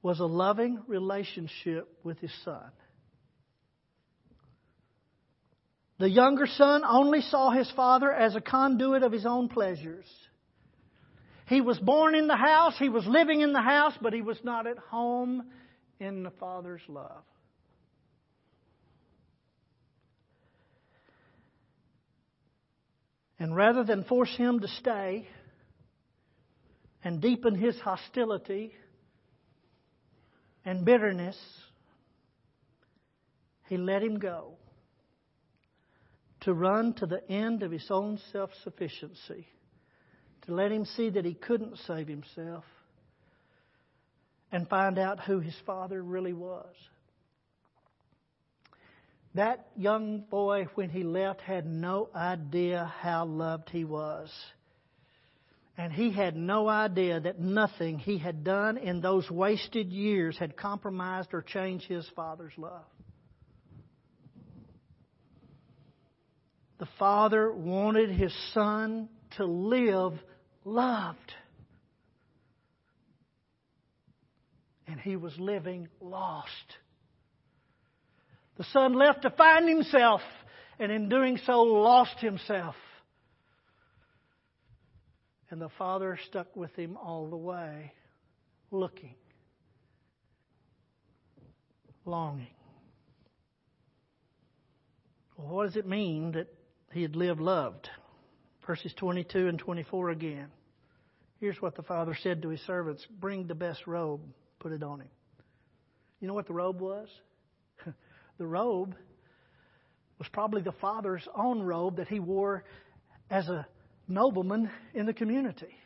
was 0.02 0.20
a 0.20 0.24
loving 0.24 0.84
relationship 0.86 1.88
with 2.04 2.20
his 2.20 2.32
son. 2.44 2.70
The 5.98 6.10
younger 6.10 6.46
son 6.46 6.84
only 6.88 7.22
saw 7.22 7.50
his 7.50 7.68
father 7.72 8.12
as 8.12 8.36
a 8.36 8.40
conduit 8.40 9.02
of 9.02 9.10
his 9.10 9.26
own 9.26 9.48
pleasures. 9.48 10.06
He 11.48 11.60
was 11.60 11.80
born 11.80 12.14
in 12.14 12.28
the 12.28 12.36
house, 12.36 12.74
he 12.78 12.88
was 12.88 13.04
living 13.04 13.40
in 13.40 13.52
the 13.52 13.60
house, 13.60 13.94
but 14.00 14.12
he 14.12 14.22
was 14.22 14.38
not 14.44 14.68
at 14.68 14.78
home 14.78 15.42
in 16.00 16.22
the 16.22 16.30
Father's 16.30 16.82
love. 16.88 17.24
And 23.38 23.54
rather 23.54 23.84
than 23.84 24.04
force 24.04 24.34
him 24.36 24.60
to 24.60 24.68
stay 24.68 25.26
and 27.02 27.20
deepen 27.20 27.56
his 27.56 27.78
hostility 27.80 28.72
and 30.64 30.84
bitterness, 30.84 31.36
he 33.68 33.76
let 33.76 34.02
him 34.02 34.18
go 34.18 34.54
to 36.40 36.54
run 36.54 36.92
to 36.94 37.06
the 37.06 37.28
end 37.30 37.62
of 37.62 37.70
his 37.70 37.86
own 37.90 38.18
self 38.32 38.50
sufficiency, 38.62 39.46
to 40.42 40.54
let 40.54 40.70
him 40.70 40.84
see 40.84 41.10
that 41.10 41.24
he 41.24 41.34
couldn't 41.34 41.78
save 41.86 42.06
himself, 42.06 42.64
and 44.52 44.68
find 44.68 44.98
out 44.98 45.20
who 45.20 45.40
his 45.40 45.56
father 45.66 46.02
really 46.02 46.32
was. 46.32 46.74
That 49.34 49.66
young 49.76 50.20
boy, 50.20 50.68
when 50.74 50.90
he 50.90 51.02
left, 51.02 51.40
had 51.40 51.66
no 51.66 52.08
idea 52.14 52.92
how 53.00 53.24
loved 53.24 53.68
he 53.70 53.84
was. 53.84 54.30
And 55.76 55.92
he 55.92 56.12
had 56.12 56.36
no 56.36 56.68
idea 56.68 57.18
that 57.18 57.40
nothing 57.40 57.98
he 57.98 58.18
had 58.18 58.44
done 58.44 58.78
in 58.78 59.00
those 59.00 59.28
wasted 59.28 59.90
years 59.90 60.38
had 60.38 60.56
compromised 60.56 61.30
or 61.34 61.42
changed 61.42 61.86
his 61.86 62.08
father's 62.14 62.52
love. 62.56 62.84
The 66.78 66.88
father 66.98 67.52
wanted 67.52 68.10
his 68.10 68.32
son 68.52 69.08
to 69.36 69.44
live 69.44 70.12
loved. 70.64 71.34
And 74.86 75.00
he 75.00 75.16
was 75.16 75.38
living 75.38 75.88
lost. 76.00 76.76
The 78.56 78.64
son 78.64 78.92
left 78.92 79.22
to 79.22 79.30
find 79.30 79.68
himself, 79.68 80.20
and 80.78 80.92
in 80.92 81.08
doing 81.08 81.38
so, 81.44 81.62
lost 81.62 82.18
himself. 82.20 82.76
And 85.50 85.60
the 85.60 85.70
father 85.78 86.18
stuck 86.26 86.54
with 86.56 86.74
him 86.74 86.96
all 86.96 87.28
the 87.30 87.36
way, 87.36 87.92
looking, 88.70 89.14
longing. 92.04 92.48
Well, 95.36 95.48
what 95.48 95.66
does 95.66 95.76
it 95.76 95.86
mean 95.86 96.32
that 96.32 96.48
he 96.92 97.02
had 97.02 97.16
lived 97.16 97.40
loved? 97.40 97.88
Verses 98.66 98.94
22 98.96 99.48
and 99.48 99.58
24 99.58 100.10
again. 100.10 100.48
Here's 101.40 101.60
what 101.60 101.74
the 101.74 101.82
father 101.82 102.16
said 102.22 102.42
to 102.42 102.48
his 102.48 102.60
servants 102.62 103.06
Bring 103.20 103.46
the 103.46 103.54
best 103.54 103.86
robe, 103.86 104.22
put 104.64 104.72
it 104.72 104.82
on 104.82 104.98
him. 104.98 105.08
You 106.20 106.28
know 106.28 106.32
what 106.32 106.46
the 106.46 106.54
robe 106.54 106.80
was? 106.80 107.06
the 108.38 108.46
robe 108.46 108.94
was 110.18 110.26
probably 110.32 110.62
the 110.62 110.72
father's 110.72 111.28
own 111.36 111.62
robe 111.62 111.98
that 111.98 112.08
he 112.08 112.18
wore 112.18 112.64
as 113.28 113.46
a 113.46 113.66
nobleman 114.08 114.70
in 114.94 115.04
the 115.04 115.12
community. 115.12 115.76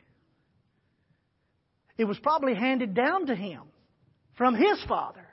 It 1.97 2.05
was 2.05 2.21
probably 2.21 2.55
handed 2.55 2.95
down 2.95 3.27
to 3.27 3.35
him 3.35 3.63
from 4.37 4.55
his 4.55 4.81
father. 4.87 5.27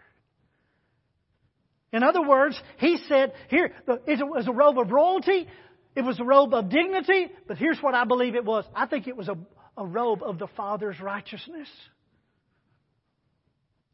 In 1.94 2.02
other 2.02 2.28
words, 2.28 2.60
he 2.78 2.98
said, 3.08 3.34
here, 3.50 3.74
it 4.08 4.28
was 4.28 4.48
a 4.48 4.52
robe 4.52 4.80
of 4.80 4.90
royalty, 4.90 5.48
it 5.96 6.02
was 6.02 6.20
a 6.20 6.24
robe 6.24 6.52
of 6.56 6.70
dignity, 6.70 7.28
but 7.48 7.58
here's 7.58 7.78
what 7.80 7.94
I 7.94 8.06
believe 8.06 8.34
it 8.34 8.44
was. 8.44 8.66
I 8.74 8.88
think 8.88 9.08
it 9.08 9.16
was 9.16 9.28
a, 9.28 9.38
a 9.78 9.86
robe 9.86 10.24
of 10.24 10.40
the 10.40 10.48
Father's 10.58 11.00
righteousness. 11.00 11.70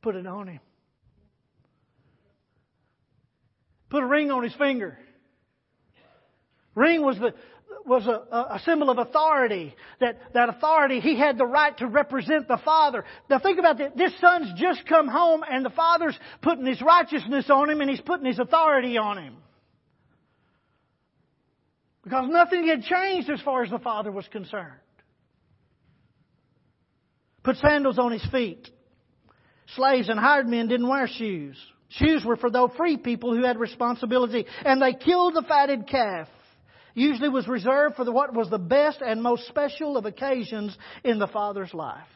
Put 0.02 0.16
it 0.16 0.26
on 0.26 0.48
him. 0.48 0.60
Put 3.90 4.04
a 4.04 4.08
ring 4.08 4.32
on 4.32 4.44
his 4.44 4.54
finger. 4.56 4.98
Ring 6.76 7.04
was 7.04 7.18
the 7.18 7.34
was 7.86 8.06
a, 8.06 8.56
a, 8.56 8.62
symbol 8.64 8.90
of 8.90 8.98
authority. 8.98 9.76
That, 10.00 10.20
that 10.34 10.50
authority, 10.50 11.00
he 11.00 11.18
had 11.18 11.38
the 11.38 11.46
right 11.46 11.76
to 11.78 11.88
represent 11.88 12.48
the 12.48 12.60
Father. 12.64 13.04
Now 13.30 13.40
think 13.40 13.60
about 13.60 13.78
this. 13.78 13.92
This 13.96 14.20
son's 14.20 14.60
just 14.60 14.86
come 14.88 15.08
home 15.08 15.44
and 15.50 15.66
the 15.66 15.72
Father's 15.72 16.18
putting 16.42 16.66
his 16.66 16.82
righteousness 16.82 17.50
on 17.50 17.70
him 17.70 17.82
and 17.82 17.90
he's 17.90 18.02
putting 18.02 18.26
his 18.26 18.40
authority 18.40 18.98
on 18.98 19.18
him. 19.18 19.38
Because 22.04 22.30
nothing 22.30 22.68
had 22.68 22.84
changed 22.84 23.30
as 23.30 23.42
far 23.42 23.64
as 23.64 23.70
the 23.70 23.80
Father 23.80 24.12
was 24.12 24.28
concerned. 24.28 24.80
Put 27.44 27.58
sandals 27.58 27.98
on 28.00 28.12
his 28.12 28.26
feet. 28.32 28.70
Slaves 29.76 30.10
and 30.10 30.20
hired 30.20 30.48
men 30.48 30.68
didn't 30.68 30.88
wear 30.88 31.08
shoes. 31.08 31.58
Shoes 31.90 32.24
were 32.26 32.38
for 32.38 32.50
those 32.50 32.72
free 32.78 32.98
people 32.98 33.36
who 33.36 33.44
had 33.44 33.60
responsibility. 33.60 34.46
And 34.66 34.82
they 34.82 34.94
killed 34.94 35.36
the 35.36 35.44
fatted 35.44 35.88
calf 35.88 36.28
usually 36.94 37.30
was 37.30 37.48
reserved 37.48 37.96
for 37.96 38.06
the, 38.06 38.12
what 38.12 38.34
was 38.34 38.50
the 38.50 38.60
best 38.60 39.02
and 39.02 39.22
most 39.22 39.48
special 39.48 39.98
of 39.98 40.06
occasions 40.06 40.78
in 41.04 41.20
the 41.20 41.28
father's 41.28 41.74
life. 41.74 42.08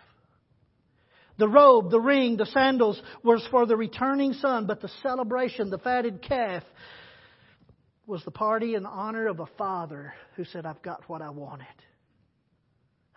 The 1.37 1.47
robe, 1.47 1.91
the 1.91 1.99
ring, 1.99 2.37
the 2.37 2.45
sandals 2.45 3.01
was 3.23 3.45
for 3.51 3.65
the 3.65 3.75
returning 3.75 4.33
son, 4.33 4.67
but 4.67 4.81
the 4.81 4.89
celebration, 5.01 5.69
the 5.69 5.77
fatted 5.77 6.21
calf, 6.21 6.63
was 8.07 8.23
the 8.23 8.31
party 8.31 8.75
in 8.75 8.85
honor 8.85 9.27
of 9.27 9.39
a 9.39 9.47
father 9.57 10.13
who 10.35 10.45
said, 10.45 10.65
I've 10.65 10.81
got 10.81 11.01
what 11.09 11.21
I 11.21 11.31
wanted. 11.31 11.67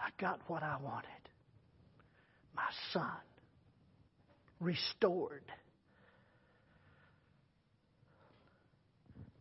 I 0.01 0.11
got 0.21 0.41
what 0.49 0.63
I 0.63 0.79
wanted. 0.83 1.09
My 2.57 2.69
son 2.93 3.13
restored 4.61 5.45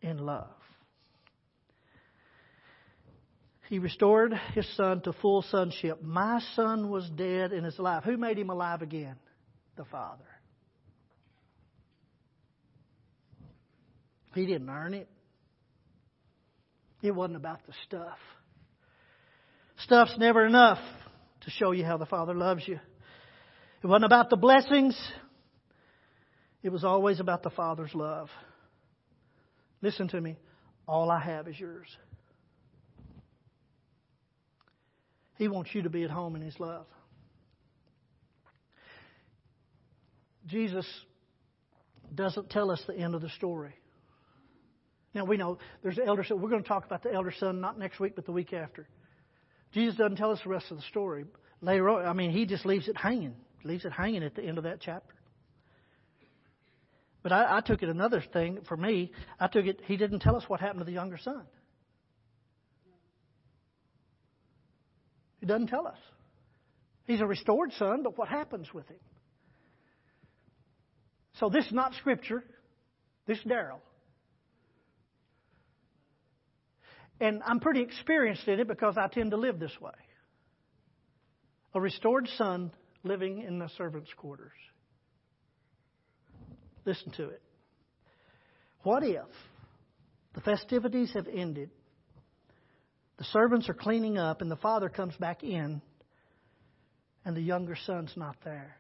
in 0.02 0.18
love. 0.18 0.48
He 3.70 3.80
restored 3.80 4.34
his 4.54 4.66
son 4.78 5.02
to 5.02 5.14
full 5.14 5.42
sonship. 5.42 6.02
My 6.02 6.40
son 6.56 6.90
was 6.90 7.10
dead 7.10 7.52
and 7.52 7.66
is 7.66 7.78
alive. 7.78 8.04
Who 8.06 8.16
made 8.16 8.38
him 8.38 8.50
alive 8.50 8.82
again? 8.82 9.16
The 9.76 9.84
Father. 9.86 10.24
He 14.34 14.46
didn't 14.46 14.70
earn 14.70 14.94
it. 14.94 15.10
It 17.02 17.12
wasn't 17.12 17.38
about 17.38 17.66
the 17.68 17.74
stuff. 17.86 18.18
Stuff's 19.80 20.18
never 20.18 20.46
enough 20.46 20.80
to 21.42 21.52
show 21.52 21.72
you 21.72 21.84
how 21.84 21.98
the 21.98 22.06
Father 22.06 22.34
loves 22.34 22.68
you. 22.68 22.80
It 23.84 23.88
wasn't 23.88 24.06
about 24.06 24.30
the 24.30 24.38
blessings. 24.38 25.00
It 26.63 26.70
was 26.70 26.84
always 26.84 27.20
about 27.20 27.44
the 27.44 27.50
Father's 27.52 27.94
love. 27.94 28.30
Listen 29.82 30.08
to 30.10 30.20
me. 30.20 30.38
All 30.88 31.12
I 31.12 31.20
have 31.20 31.48
is 31.48 31.60
yours. 31.60 31.88
He 35.36 35.48
wants 35.48 35.70
you 35.74 35.84
to 35.84 35.90
be 35.90 36.04
at 36.04 36.10
home 36.10 36.36
in 36.36 36.42
His 36.42 36.60
love. 36.60 36.88
Jesus 40.48 40.88
doesn't 42.13 42.50
tell 42.50 42.72
us 42.72 42.82
the 42.88 42.96
end 42.96 43.13
of 43.13 43.22
the 43.22 43.30
story. 43.30 43.76
Now 45.13 45.26
we 45.26 45.38
know 45.38 45.60
there's 45.84 45.98
the 45.98 46.06
elder 46.06 46.24
son. 46.24 46.42
We're 46.42 46.50
going 46.50 46.63
to 46.63 46.68
talk 46.68 46.86
about 46.86 47.04
the 47.04 47.13
elder 47.13 47.34
son 47.38 47.62
not 47.62 47.78
next 47.78 48.00
week, 48.00 48.16
but 48.16 48.26
the 48.26 48.32
week 48.32 48.54
after. 48.54 48.88
Jesus 49.74 49.96
doesn't 49.96 50.16
tell 50.16 50.32
us 50.32 50.40
the 50.44 50.50
rest 50.50 50.72
of 50.72 50.78
the 50.78 50.84
story. 50.84 51.26
Later 51.62 51.90
on, 51.90 52.06
I 52.06 52.13
mean, 52.13 52.32
he 52.32 52.46
just 52.46 52.66
leaves 52.66 52.88
it 52.88 52.98
hanging. 52.98 53.36
Leaves 53.63 53.86
it 53.86 53.91
hanging 53.91 54.24
at 54.24 54.36
the 54.36 54.43
end 54.43 54.58
of 54.58 54.63
that 54.63 54.80
chapter. 54.80 55.13
But 57.24 57.32
I, 57.32 57.58
I 57.58 57.62
took 57.62 57.84
it 57.84 57.89
another 57.89 58.24
thing 58.34 58.60
for 58.67 58.78
me. 58.78 59.12
I 59.39 59.48
took 59.48 59.65
it. 59.65 59.82
He 59.86 59.98
didn't 59.98 60.20
tell 60.20 60.36
us 60.36 60.43
what 60.48 60.60
happened 60.60 60.80
to 60.80 60.86
the 60.86 60.91
younger 60.91 61.17
son. 61.17 61.43
He 65.39 65.46
doesn't 65.46 65.67
tell 65.67 65.88
us. 65.88 65.98
He's 67.06 67.22
a 67.22 67.26
restored 67.26 67.74
son, 67.74 68.04
but 68.04 68.17
what 68.17 68.28
happens 68.28 68.74
with 68.74 68.88
him? 68.88 69.00
So 71.39 71.50
this 71.50 71.65
is 71.65 71.72
not 71.72 71.93
scripture. 71.96 72.43
This 73.26 73.38
is 73.38 73.43
Darrell. 73.43 73.82
And 77.20 77.41
I'm 77.46 77.60
pretty 77.60 77.82
experienced 77.82 78.48
in 78.48 78.60
it 78.60 78.67
because 78.67 78.96
I 78.98 79.08
tend 79.08 79.32
to 79.32 79.38
live 79.38 79.60
this 79.60 79.72
way. 79.82 79.91
A 81.74 81.82
restored 81.82 82.28
son 82.38 82.72
living 83.04 83.40
in 83.40 83.60
the 83.60 83.70
servant's 83.78 84.12
quarters. 84.16 84.52
Listen 86.86 87.12
to 87.14 87.30
it. 87.30 87.42
What 88.84 89.04
if 89.04 89.26
the 90.34 90.42
festivities 90.42 91.12
have 91.14 91.28
ended 91.28 91.70
the 93.18 93.24
servants 93.26 93.68
are 93.68 93.74
cleaning 93.74 94.18
up, 94.18 94.42
and 94.42 94.50
the 94.50 94.58
father 94.58 94.90
comes 94.90 95.16
back 95.18 95.44
in, 95.44 95.82
and 97.26 97.36
the 97.36 97.42
younger 97.42 97.76
son's 97.76 98.14
not 98.16 98.36
there. 98.44 98.78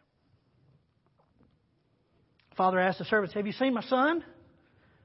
Father 2.55 2.79
asks 2.79 2.99
the 2.99 3.05
servants, 3.05 3.33
Have 3.33 3.47
you 3.47 3.53
seen 3.53 3.73
my 3.73 3.81
son? 3.81 4.23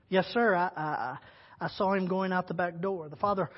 Yes, 0.08 0.26
sir. 0.32 0.54
I, 0.54 0.70
I, 0.76 1.16
I 1.60 1.68
saw 1.68 1.94
him 1.94 2.06
going 2.06 2.32
out 2.32 2.46
the 2.46 2.54
back 2.54 2.80
door. 2.80 3.08
The 3.08 3.16
father 3.16 3.50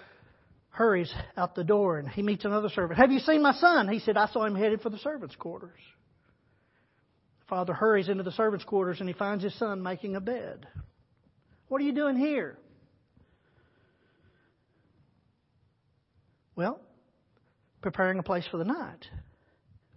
hurries 0.75 1.13
out 1.37 1.55
the 1.55 1.63
door 1.63 1.99
and 1.99 2.09
he 2.09 2.21
meets 2.21 2.45
another 2.45 2.69
servant. 2.69 2.99
Have 2.99 3.13
you 3.13 3.21
seen 3.21 3.43
my 3.43 3.55
son? 3.55 3.89
He 3.89 4.01
said, 4.01 4.17
I 4.17 4.27
saw 4.27 4.45
him 4.45 4.57
headed 4.57 4.81
for 4.81 4.91
the 4.91 4.99
servants' 4.99 5.37
quarters. 5.37 5.79
The 7.41 7.47
father 7.49 7.73
hurries 7.73 8.09
into 8.09 8.25
the 8.25 8.33
servants' 8.33 8.65
quarters 8.65 8.99
and 8.99 9.09
he 9.09 9.15
finds 9.15 9.45
his 9.45 9.57
son 9.57 9.85
making 9.85 10.17
a 10.17 10.21
bed. 10.21 10.67
What 11.69 11.81
are 11.81 11.85
you 11.85 11.95
doing 11.95 12.17
here? 12.17 12.59
Well, 16.57 16.81
preparing 17.81 18.19
a 18.19 18.25
place 18.25 18.47
for 18.51 18.57
the 18.57 18.65
night. 18.65 19.07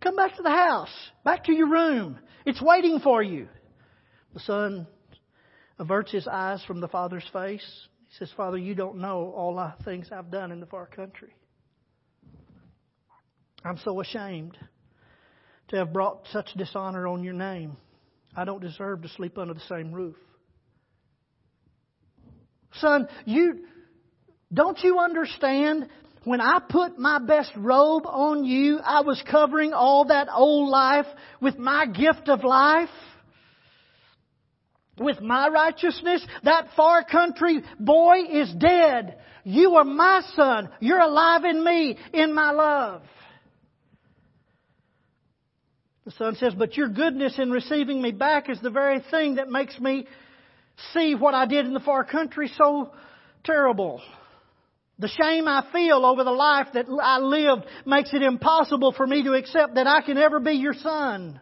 Come 0.01 0.15
back 0.15 0.35
to 0.35 0.43
the 0.43 0.51
house, 0.51 0.93
back 1.25 1.45
to 1.45 1.53
your 1.53 1.69
room. 1.69 2.19
It's 2.45 2.61
waiting 2.61 2.99
for 2.99 3.23
you. 3.23 3.47
The 4.35 4.39
son 4.41 4.85
averts 5.79 6.11
his 6.11 6.27
eyes 6.27 6.63
from 6.65 6.81
the 6.81 6.87
father's 6.87 7.27
face. 7.33 7.87
Says, 8.19 8.31
Father, 8.35 8.57
you 8.57 8.73
don't 8.73 8.97
know 8.97 9.31
all 9.35 9.55
the 9.55 9.83
things 9.83 10.09
I've 10.11 10.31
done 10.31 10.51
in 10.51 10.59
the 10.59 10.65
far 10.65 10.87
country. 10.87 11.35
I'm 13.63 13.77
so 13.83 14.01
ashamed 14.01 14.57
to 15.67 15.75
have 15.75 15.93
brought 15.93 16.25
such 16.31 16.49
dishonor 16.55 17.07
on 17.07 17.23
your 17.23 17.33
name. 17.33 17.77
I 18.35 18.45
don't 18.45 18.61
deserve 18.61 19.03
to 19.03 19.09
sleep 19.09 19.37
under 19.37 19.53
the 19.53 19.59
same 19.61 19.91
roof. 19.91 20.15
Son, 22.75 23.07
you 23.25 23.65
don't 24.51 24.79
you 24.81 24.99
understand 24.99 25.87
when 26.23 26.41
I 26.41 26.59
put 26.67 26.97
my 26.97 27.19
best 27.19 27.51
robe 27.55 28.03
on 28.05 28.45
you, 28.45 28.79
I 28.83 29.01
was 29.01 29.21
covering 29.29 29.73
all 29.73 30.05
that 30.05 30.27
old 30.33 30.69
life 30.69 31.05
with 31.41 31.57
my 31.57 31.85
gift 31.85 32.29
of 32.29 32.43
life. 32.43 32.89
With 34.99 35.21
my 35.21 35.47
righteousness, 35.49 36.25
that 36.43 36.69
far 36.75 37.03
country 37.03 37.61
boy 37.79 38.23
is 38.31 38.51
dead. 38.53 39.17
You 39.43 39.75
are 39.75 39.83
my 39.83 40.21
son. 40.35 40.69
You're 40.79 40.99
alive 40.99 41.45
in 41.45 41.63
me, 41.63 41.97
in 42.13 42.33
my 42.33 42.51
love. 42.51 43.01
The 46.05 46.11
son 46.11 46.35
says, 46.35 46.53
but 46.57 46.77
your 46.77 46.87
goodness 46.87 47.37
in 47.37 47.51
receiving 47.51 48.01
me 48.01 48.11
back 48.11 48.49
is 48.49 48.59
the 48.61 48.69
very 48.69 49.01
thing 49.11 49.35
that 49.35 49.49
makes 49.49 49.77
me 49.79 50.07
see 50.93 51.15
what 51.15 51.33
I 51.33 51.45
did 51.45 51.65
in 51.65 51.73
the 51.73 51.81
far 51.81 52.05
country 52.05 52.49
so 52.57 52.91
terrible. 53.43 54.01
The 54.99 55.09
shame 55.09 55.47
I 55.47 55.67
feel 55.71 56.05
over 56.05 56.23
the 56.23 56.31
life 56.31 56.67
that 56.73 56.85
I 57.01 57.19
lived 57.19 57.65
makes 57.85 58.13
it 58.13 58.21
impossible 58.21 58.93
for 58.93 59.05
me 59.05 59.23
to 59.23 59.33
accept 59.33 59.75
that 59.75 59.85
I 59.85 60.01
can 60.01 60.17
ever 60.17 60.39
be 60.39 60.53
your 60.53 60.73
son. 60.73 61.39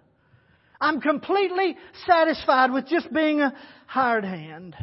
I'm 0.79 1.01
completely 1.01 1.77
satisfied 2.05 2.71
with 2.71 2.87
just 2.87 3.11
being 3.13 3.41
a 3.41 3.53
hired 3.87 4.25
hand. 4.25 4.75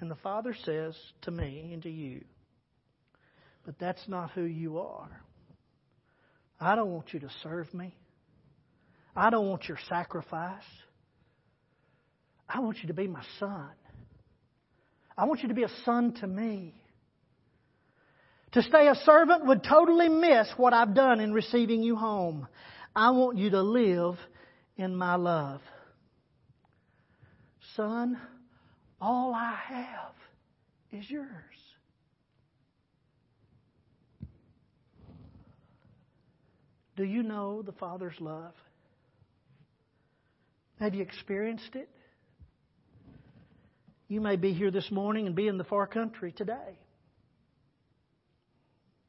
And 0.00 0.10
the 0.10 0.16
Father 0.16 0.54
says 0.64 0.94
to 1.22 1.30
me 1.30 1.70
and 1.72 1.82
to 1.82 1.90
you, 1.90 2.24
But 3.64 3.78
that's 3.78 4.06
not 4.08 4.30
who 4.32 4.44
you 4.44 4.78
are. 4.78 5.22
I 6.60 6.74
don't 6.74 6.92
want 6.92 7.12
you 7.12 7.20
to 7.20 7.30
serve 7.42 7.72
me. 7.72 7.94
I 9.14 9.30
don't 9.30 9.48
want 9.48 9.68
your 9.68 9.78
sacrifice. 9.88 10.62
I 12.48 12.60
want 12.60 12.78
you 12.82 12.88
to 12.88 12.94
be 12.94 13.06
my 13.06 13.22
son. 13.38 13.70
I 15.16 15.24
want 15.24 15.42
you 15.42 15.48
to 15.48 15.54
be 15.54 15.64
a 15.64 15.70
son 15.84 16.14
to 16.20 16.26
me. 16.26 16.74
To 18.52 18.62
stay 18.62 18.88
a 18.88 18.94
servant 18.94 19.46
would 19.46 19.62
totally 19.62 20.08
miss 20.08 20.48
what 20.56 20.72
I've 20.72 20.94
done 20.94 21.20
in 21.20 21.32
receiving 21.32 21.82
you 21.82 21.96
home. 21.96 22.48
I 22.98 23.10
want 23.10 23.38
you 23.38 23.50
to 23.50 23.62
live 23.62 24.18
in 24.76 24.96
my 24.96 25.14
love. 25.14 25.60
Son, 27.76 28.18
all 29.00 29.32
I 29.32 29.54
have 29.68 30.14
is 30.90 31.08
yours. 31.08 31.28
Do 36.96 37.04
you 37.04 37.22
know 37.22 37.62
the 37.62 37.70
Father's 37.70 38.16
love? 38.18 38.54
Have 40.80 40.96
you 40.96 41.02
experienced 41.02 41.76
it? 41.76 41.88
You 44.08 44.20
may 44.20 44.34
be 44.34 44.52
here 44.52 44.72
this 44.72 44.90
morning 44.90 45.28
and 45.28 45.36
be 45.36 45.46
in 45.46 45.56
the 45.56 45.62
far 45.62 45.86
country 45.86 46.32
today. 46.32 46.80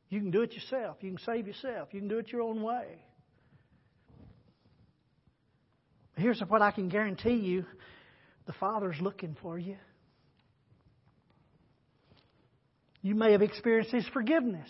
You 0.10 0.20
can 0.20 0.30
do 0.30 0.44
it 0.44 0.54
yourself. 0.54 0.98
You 1.02 1.10
can 1.10 1.26
save 1.26 1.48
yourself. 1.48 1.90
You 1.92 2.02
can 2.02 2.08
do 2.08 2.20
it 2.20 2.32
your 2.32 2.44
own 2.44 2.62
way. 2.62 2.86
Here's 6.20 6.42
what 6.42 6.62
I 6.62 6.72
can 6.72 6.90
guarantee 6.90 7.36
you 7.36 7.66
the 8.46 8.54
Father's 8.54 8.98
looking 9.00 9.38
for 9.42 9.58
you. 9.58 9.78
You 13.02 13.16
may 13.16 13.32
have 13.32 13.42
experienced 13.42 13.92
His 13.92 14.08
forgiveness. 14.08 14.70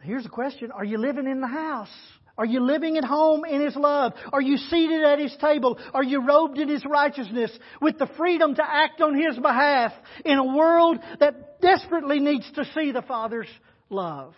Here's 0.00 0.22
the 0.22 0.28
question 0.28 0.70
Are 0.70 0.84
you 0.84 0.98
living 0.98 1.26
in 1.26 1.40
the 1.40 1.48
house? 1.48 1.88
Are 2.36 2.46
you 2.46 2.60
living 2.60 2.96
at 2.96 3.04
home 3.04 3.44
in 3.44 3.60
His 3.60 3.74
love? 3.74 4.12
Are 4.32 4.40
you 4.40 4.58
seated 4.58 5.02
at 5.02 5.18
His 5.18 5.36
table? 5.38 5.76
Are 5.92 6.04
you 6.04 6.24
robed 6.24 6.58
in 6.58 6.68
His 6.68 6.84
righteousness 6.84 7.50
with 7.82 7.98
the 7.98 8.06
freedom 8.16 8.54
to 8.54 8.62
act 8.64 9.00
on 9.00 9.20
His 9.20 9.36
behalf 9.36 9.92
in 10.24 10.38
a 10.38 10.56
world 10.56 10.98
that 11.18 11.60
desperately 11.60 12.20
needs 12.20 12.48
to 12.52 12.64
see 12.76 12.92
the 12.92 13.02
Father's 13.02 13.48
love? 13.90 14.34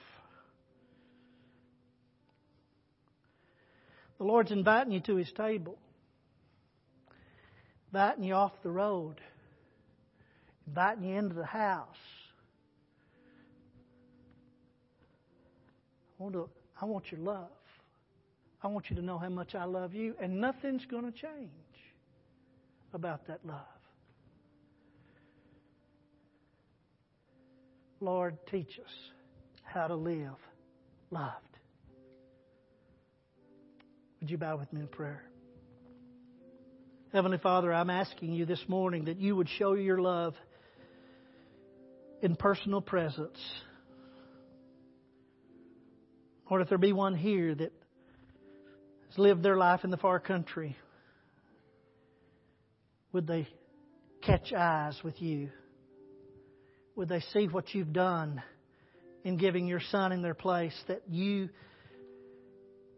The 4.20 4.26
Lord's 4.26 4.50
inviting 4.50 4.92
you 4.92 5.00
to 5.00 5.16
His 5.16 5.33
table, 5.33 5.78
inviting 7.90 8.22
you 8.22 8.35
off 8.35 8.52
the 8.62 8.70
road, 8.70 9.14
inviting 10.66 11.04
you 11.04 11.16
into 11.16 11.35
the 11.35 11.46
house. 11.46 11.87
I 16.18 16.22
want, 16.22 16.35
to, 16.35 16.50
I 16.78 16.85
want 16.85 17.11
your 17.11 17.22
love. 17.22 17.48
I 18.62 18.68
want 18.68 18.90
you 18.90 18.96
to 18.96 19.02
know 19.02 19.16
how 19.16 19.30
much 19.30 19.54
I 19.54 19.64
love 19.64 19.94
you, 19.94 20.14
and 20.20 20.38
nothing's 20.38 20.85
going 20.85 21.11
to 21.11 21.12
change 21.12 21.48
about 22.92 23.26
that 23.28 23.40
love. 23.46 23.56
Lord, 28.00 28.37
teach 28.50 28.78
us 28.85 28.92
how 29.62 29.87
to 29.87 29.94
live 29.94 30.37
loved. 31.11 31.49
Would 34.20 34.30
you 34.30 34.37
bow 34.37 34.59
with 34.59 34.70
me 34.72 34.83
in 34.83 34.87
prayer? 34.87 35.22
Heavenly 37.12 37.38
Father, 37.38 37.72
I'm 37.72 37.88
asking 37.88 38.35
you 38.35 38.44
this 38.44 38.62
morning 38.68 39.06
that 39.06 39.18
you 39.18 39.35
would 39.35 39.48
show 39.59 39.72
your 39.72 39.98
love 39.98 40.35
in 42.20 42.37
personal 42.37 42.83
presence. 42.83 43.38
Lord, 46.50 46.61
if 46.61 46.68
there 46.68 46.76
be 46.76 46.92
one 46.92 47.14
here 47.14 47.54
that 47.54 47.72
has 49.09 49.18
lived 49.18 49.42
their 49.42 49.56
life 49.56 49.85
in 49.85 49.90
the 49.90 49.96
far 49.96 50.20
country, 50.20 50.76
would 53.12 53.26
they 53.26 53.48
catch 54.22 54.52
eyes 54.52 54.98
with 55.02 55.20
you? 55.22 55.48
Would 56.94 57.09
they 57.09 57.20
see 57.33 57.46
what 57.46 57.74
you've 57.74 57.94
done 57.94 58.42
in 59.24 59.38
giving 59.38 59.66
your 59.66 59.80
son 59.90 60.12
in 60.12 60.20
their 60.20 60.35
place 60.35 60.78
that 60.88 61.02
you 61.09 61.48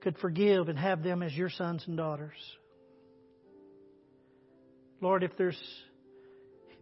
could 0.03 0.19
forgive 0.19 0.69
and 0.69 0.79
have 0.79 1.03
them 1.03 1.23
as 1.23 1.33
your 1.33 1.51
sons 1.51 1.85
and 1.87 1.97
daughters? 1.97 2.37
Lord, 5.01 5.23
if 5.23 5.37
there's 5.37 5.61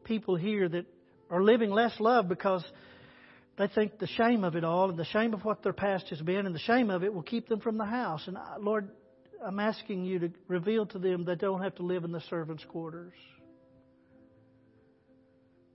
people 0.04 0.36
here 0.36 0.68
that 0.68 0.86
are 1.30 1.42
living 1.42 1.70
less 1.70 1.98
love 2.00 2.28
because 2.28 2.64
they 3.56 3.68
think 3.68 3.98
the 3.98 4.06
shame 4.06 4.42
of 4.42 4.56
it 4.56 4.64
all 4.64 4.90
and 4.90 4.98
the 4.98 5.04
shame 5.04 5.34
of 5.34 5.44
what 5.44 5.62
their 5.62 5.72
past 5.72 6.08
has 6.08 6.20
been 6.20 6.46
and 6.46 6.54
the 6.54 6.60
shame 6.60 6.90
of 6.90 7.04
it 7.04 7.14
will 7.14 7.22
keep 7.22 7.48
them 7.48 7.60
from 7.60 7.78
the 7.78 7.84
house. 7.84 8.26
And 8.26 8.36
uh, 8.36 8.56
Lord, 8.58 8.88
I'm 9.44 9.60
asking 9.60 10.04
you 10.04 10.18
to 10.18 10.30
reveal 10.48 10.86
to 10.86 10.98
them 10.98 11.24
they 11.24 11.34
don't 11.34 11.62
have 11.62 11.74
to 11.76 11.82
live 11.82 12.04
in 12.04 12.12
the 12.12 12.20
servants' 12.28 12.64
quarters. 12.64 13.14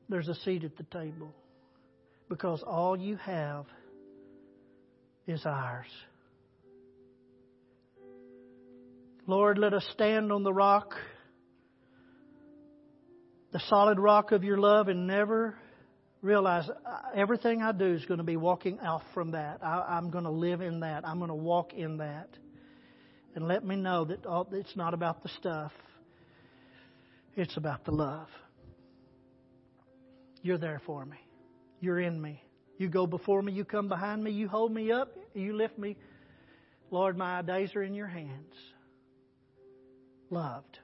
There's 0.10 0.28
a 0.28 0.36
seat 0.36 0.64
at 0.64 0.78
the 0.78 0.84
table 0.84 1.34
because 2.30 2.62
all 2.64 2.98
you 2.98 3.18
have 3.18 3.66
is 5.28 5.46
ours. 5.46 5.88
Lord, 9.28 9.58
let 9.58 9.74
us 9.74 9.84
stand 9.92 10.32
on 10.32 10.44
the 10.44 10.54
rock, 10.54 10.94
the 13.52 13.60
solid 13.70 14.00
rock 14.00 14.32
of 14.32 14.44
your 14.44 14.60
love, 14.60 14.88
and 14.88 15.08
never 15.08 15.56
realize 16.22 16.70
everything 17.16 17.64
I 17.64 17.72
do 17.72 17.94
is 17.94 18.06
going 18.06 18.20
to 18.20 18.24
be 18.24 18.38
walking 18.38 18.80
off 18.82 19.02
from 19.16 19.32
that. 19.32 19.64
I, 19.64 19.98
am 19.98 20.12
going 20.12 20.26
to 20.26 20.32
live 20.32 20.62
in 20.62 20.82
that. 20.82 21.08
I'm 21.08 21.18
going 21.18 21.30
to 21.30 21.36
walk 21.36 21.74
in 21.74 21.98
that 21.98 22.30
and 23.34 23.48
let 23.48 23.66
me 23.66 23.76
know 23.76 24.06
that 24.06 24.20
it's 24.52 24.76
not 24.76 24.94
about 24.94 25.24
the 25.24 25.30
stuff, 25.40 25.72
it's 27.36 27.58
about 27.58 27.84
the 27.84 27.92
love. 27.92 28.28
You're 30.44 30.60
there 30.60 30.82
for 30.86 31.04
me. 31.04 31.18
You're 31.80 32.00
in 32.00 32.22
me. 32.22 32.44
You 32.78 32.90
go 32.90 33.08
before 33.08 33.42
me, 33.42 33.54
you 33.54 33.66
come 33.66 33.88
behind 33.88 34.24
me, 34.24 34.30
you 34.30 34.48
hold 34.48 34.72
me 34.72 34.92
up, 34.92 35.18
you 35.34 35.56
lift 35.56 35.80
me. 35.80 35.98
Lord, 36.92 37.18
my 37.18 37.42
days 37.42 37.76
are 37.76 37.82
in 37.82 37.96
your 37.96 38.08
hands. 38.08 38.54
Loved. 40.30 40.80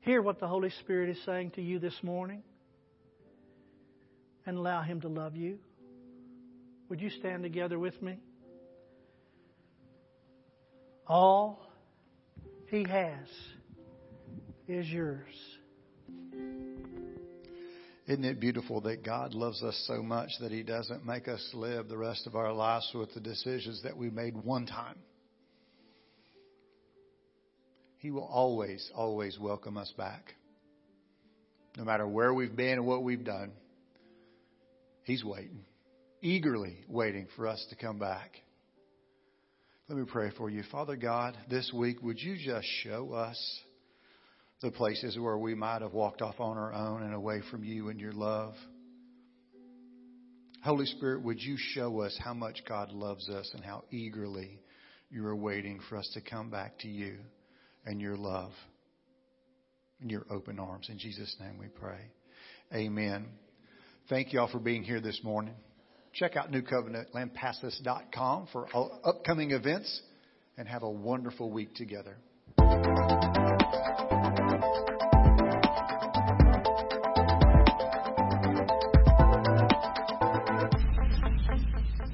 Hear 0.00 0.20
what 0.22 0.40
the 0.40 0.48
Holy 0.48 0.70
Spirit 0.80 1.10
is 1.10 1.18
saying 1.24 1.52
to 1.52 1.62
you 1.62 1.78
this 1.78 1.94
morning 2.02 2.42
and 4.46 4.58
allow 4.58 4.82
Him 4.82 5.00
to 5.02 5.08
love 5.08 5.36
you. 5.36 5.58
Would 6.88 7.00
you 7.00 7.10
stand 7.10 7.42
together 7.42 7.78
with 7.78 8.00
me? 8.02 8.18
All 11.06 11.70
He 12.68 12.84
has 12.88 13.28
is 14.66 14.88
yours. 14.88 15.34
Isn't 18.06 18.24
it 18.24 18.40
beautiful 18.40 18.80
that 18.82 19.04
God 19.04 19.34
loves 19.34 19.62
us 19.62 19.80
so 19.86 20.02
much 20.02 20.30
that 20.40 20.50
He 20.50 20.62
doesn't 20.62 21.06
make 21.06 21.28
us 21.28 21.48
live 21.54 21.88
the 21.88 21.96
rest 21.96 22.26
of 22.26 22.34
our 22.34 22.52
lives 22.52 22.90
with 22.94 23.14
the 23.14 23.20
decisions 23.20 23.82
that 23.84 23.96
we 23.96 24.10
made 24.10 24.36
one 24.36 24.66
time? 24.66 24.96
He 28.02 28.10
will 28.10 28.24
always, 28.24 28.90
always 28.96 29.38
welcome 29.38 29.76
us 29.76 29.92
back. 29.96 30.34
No 31.76 31.84
matter 31.84 32.04
where 32.04 32.34
we've 32.34 32.54
been 32.54 32.72
and 32.72 32.86
what 32.86 33.04
we've 33.04 33.24
done, 33.24 33.52
He's 35.04 35.22
waiting, 35.22 35.64
eagerly 36.20 36.78
waiting 36.88 37.28
for 37.36 37.46
us 37.46 37.64
to 37.70 37.76
come 37.76 38.00
back. 38.00 38.32
Let 39.88 39.96
me 39.98 40.04
pray 40.04 40.32
for 40.36 40.50
you. 40.50 40.64
Father 40.72 40.96
God, 40.96 41.36
this 41.48 41.72
week, 41.72 42.02
would 42.02 42.20
you 42.20 42.36
just 42.36 42.66
show 42.82 43.12
us 43.12 43.60
the 44.62 44.72
places 44.72 45.16
where 45.16 45.38
we 45.38 45.54
might 45.54 45.82
have 45.82 45.92
walked 45.92 46.22
off 46.22 46.40
on 46.40 46.58
our 46.58 46.72
own 46.72 47.04
and 47.04 47.14
away 47.14 47.40
from 47.52 47.62
you 47.62 47.88
and 47.88 48.00
your 48.00 48.12
love? 48.12 48.54
Holy 50.64 50.86
Spirit, 50.86 51.22
would 51.22 51.40
you 51.40 51.54
show 51.56 52.00
us 52.00 52.18
how 52.20 52.34
much 52.34 52.64
God 52.68 52.90
loves 52.90 53.28
us 53.28 53.48
and 53.54 53.64
how 53.64 53.84
eagerly 53.92 54.58
you 55.08 55.24
are 55.24 55.36
waiting 55.36 55.78
for 55.88 55.98
us 55.98 56.10
to 56.14 56.20
come 56.20 56.50
back 56.50 56.80
to 56.80 56.88
you 56.88 57.18
and 57.84 58.00
your 58.00 58.16
love 58.16 58.52
and 60.00 60.10
your 60.10 60.24
open 60.30 60.58
arms. 60.58 60.88
In 60.88 60.98
Jesus' 60.98 61.34
name 61.40 61.58
we 61.58 61.68
pray. 61.68 62.00
Amen. 62.74 63.26
Thank 64.08 64.32
you 64.32 64.40
all 64.40 64.48
for 64.48 64.58
being 64.58 64.82
here 64.82 65.00
this 65.00 65.20
morning. 65.22 65.54
Check 66.12 66.36
out 66.36 66.50
New 66.50 66.62
newcovenantlampasas.com 66.62 68.48
for 68.52 68.66
upcoming 69.04 69.52
events 69.52 70.02
and 70.58 70.68
have 70.68 70.82
a 70.82 70.90
wonderful 70.90 71.50
week 71.50 71.74
together. 71.74 72.16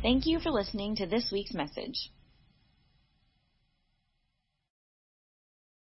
Thank 0.02 0.26
you 0.26 0.38
for 0.40 0.50
listening 0.50 0.96
to 0.96 1.06
this 1.06 1.30
week's 1.32 1.52
message. 1.52 2.10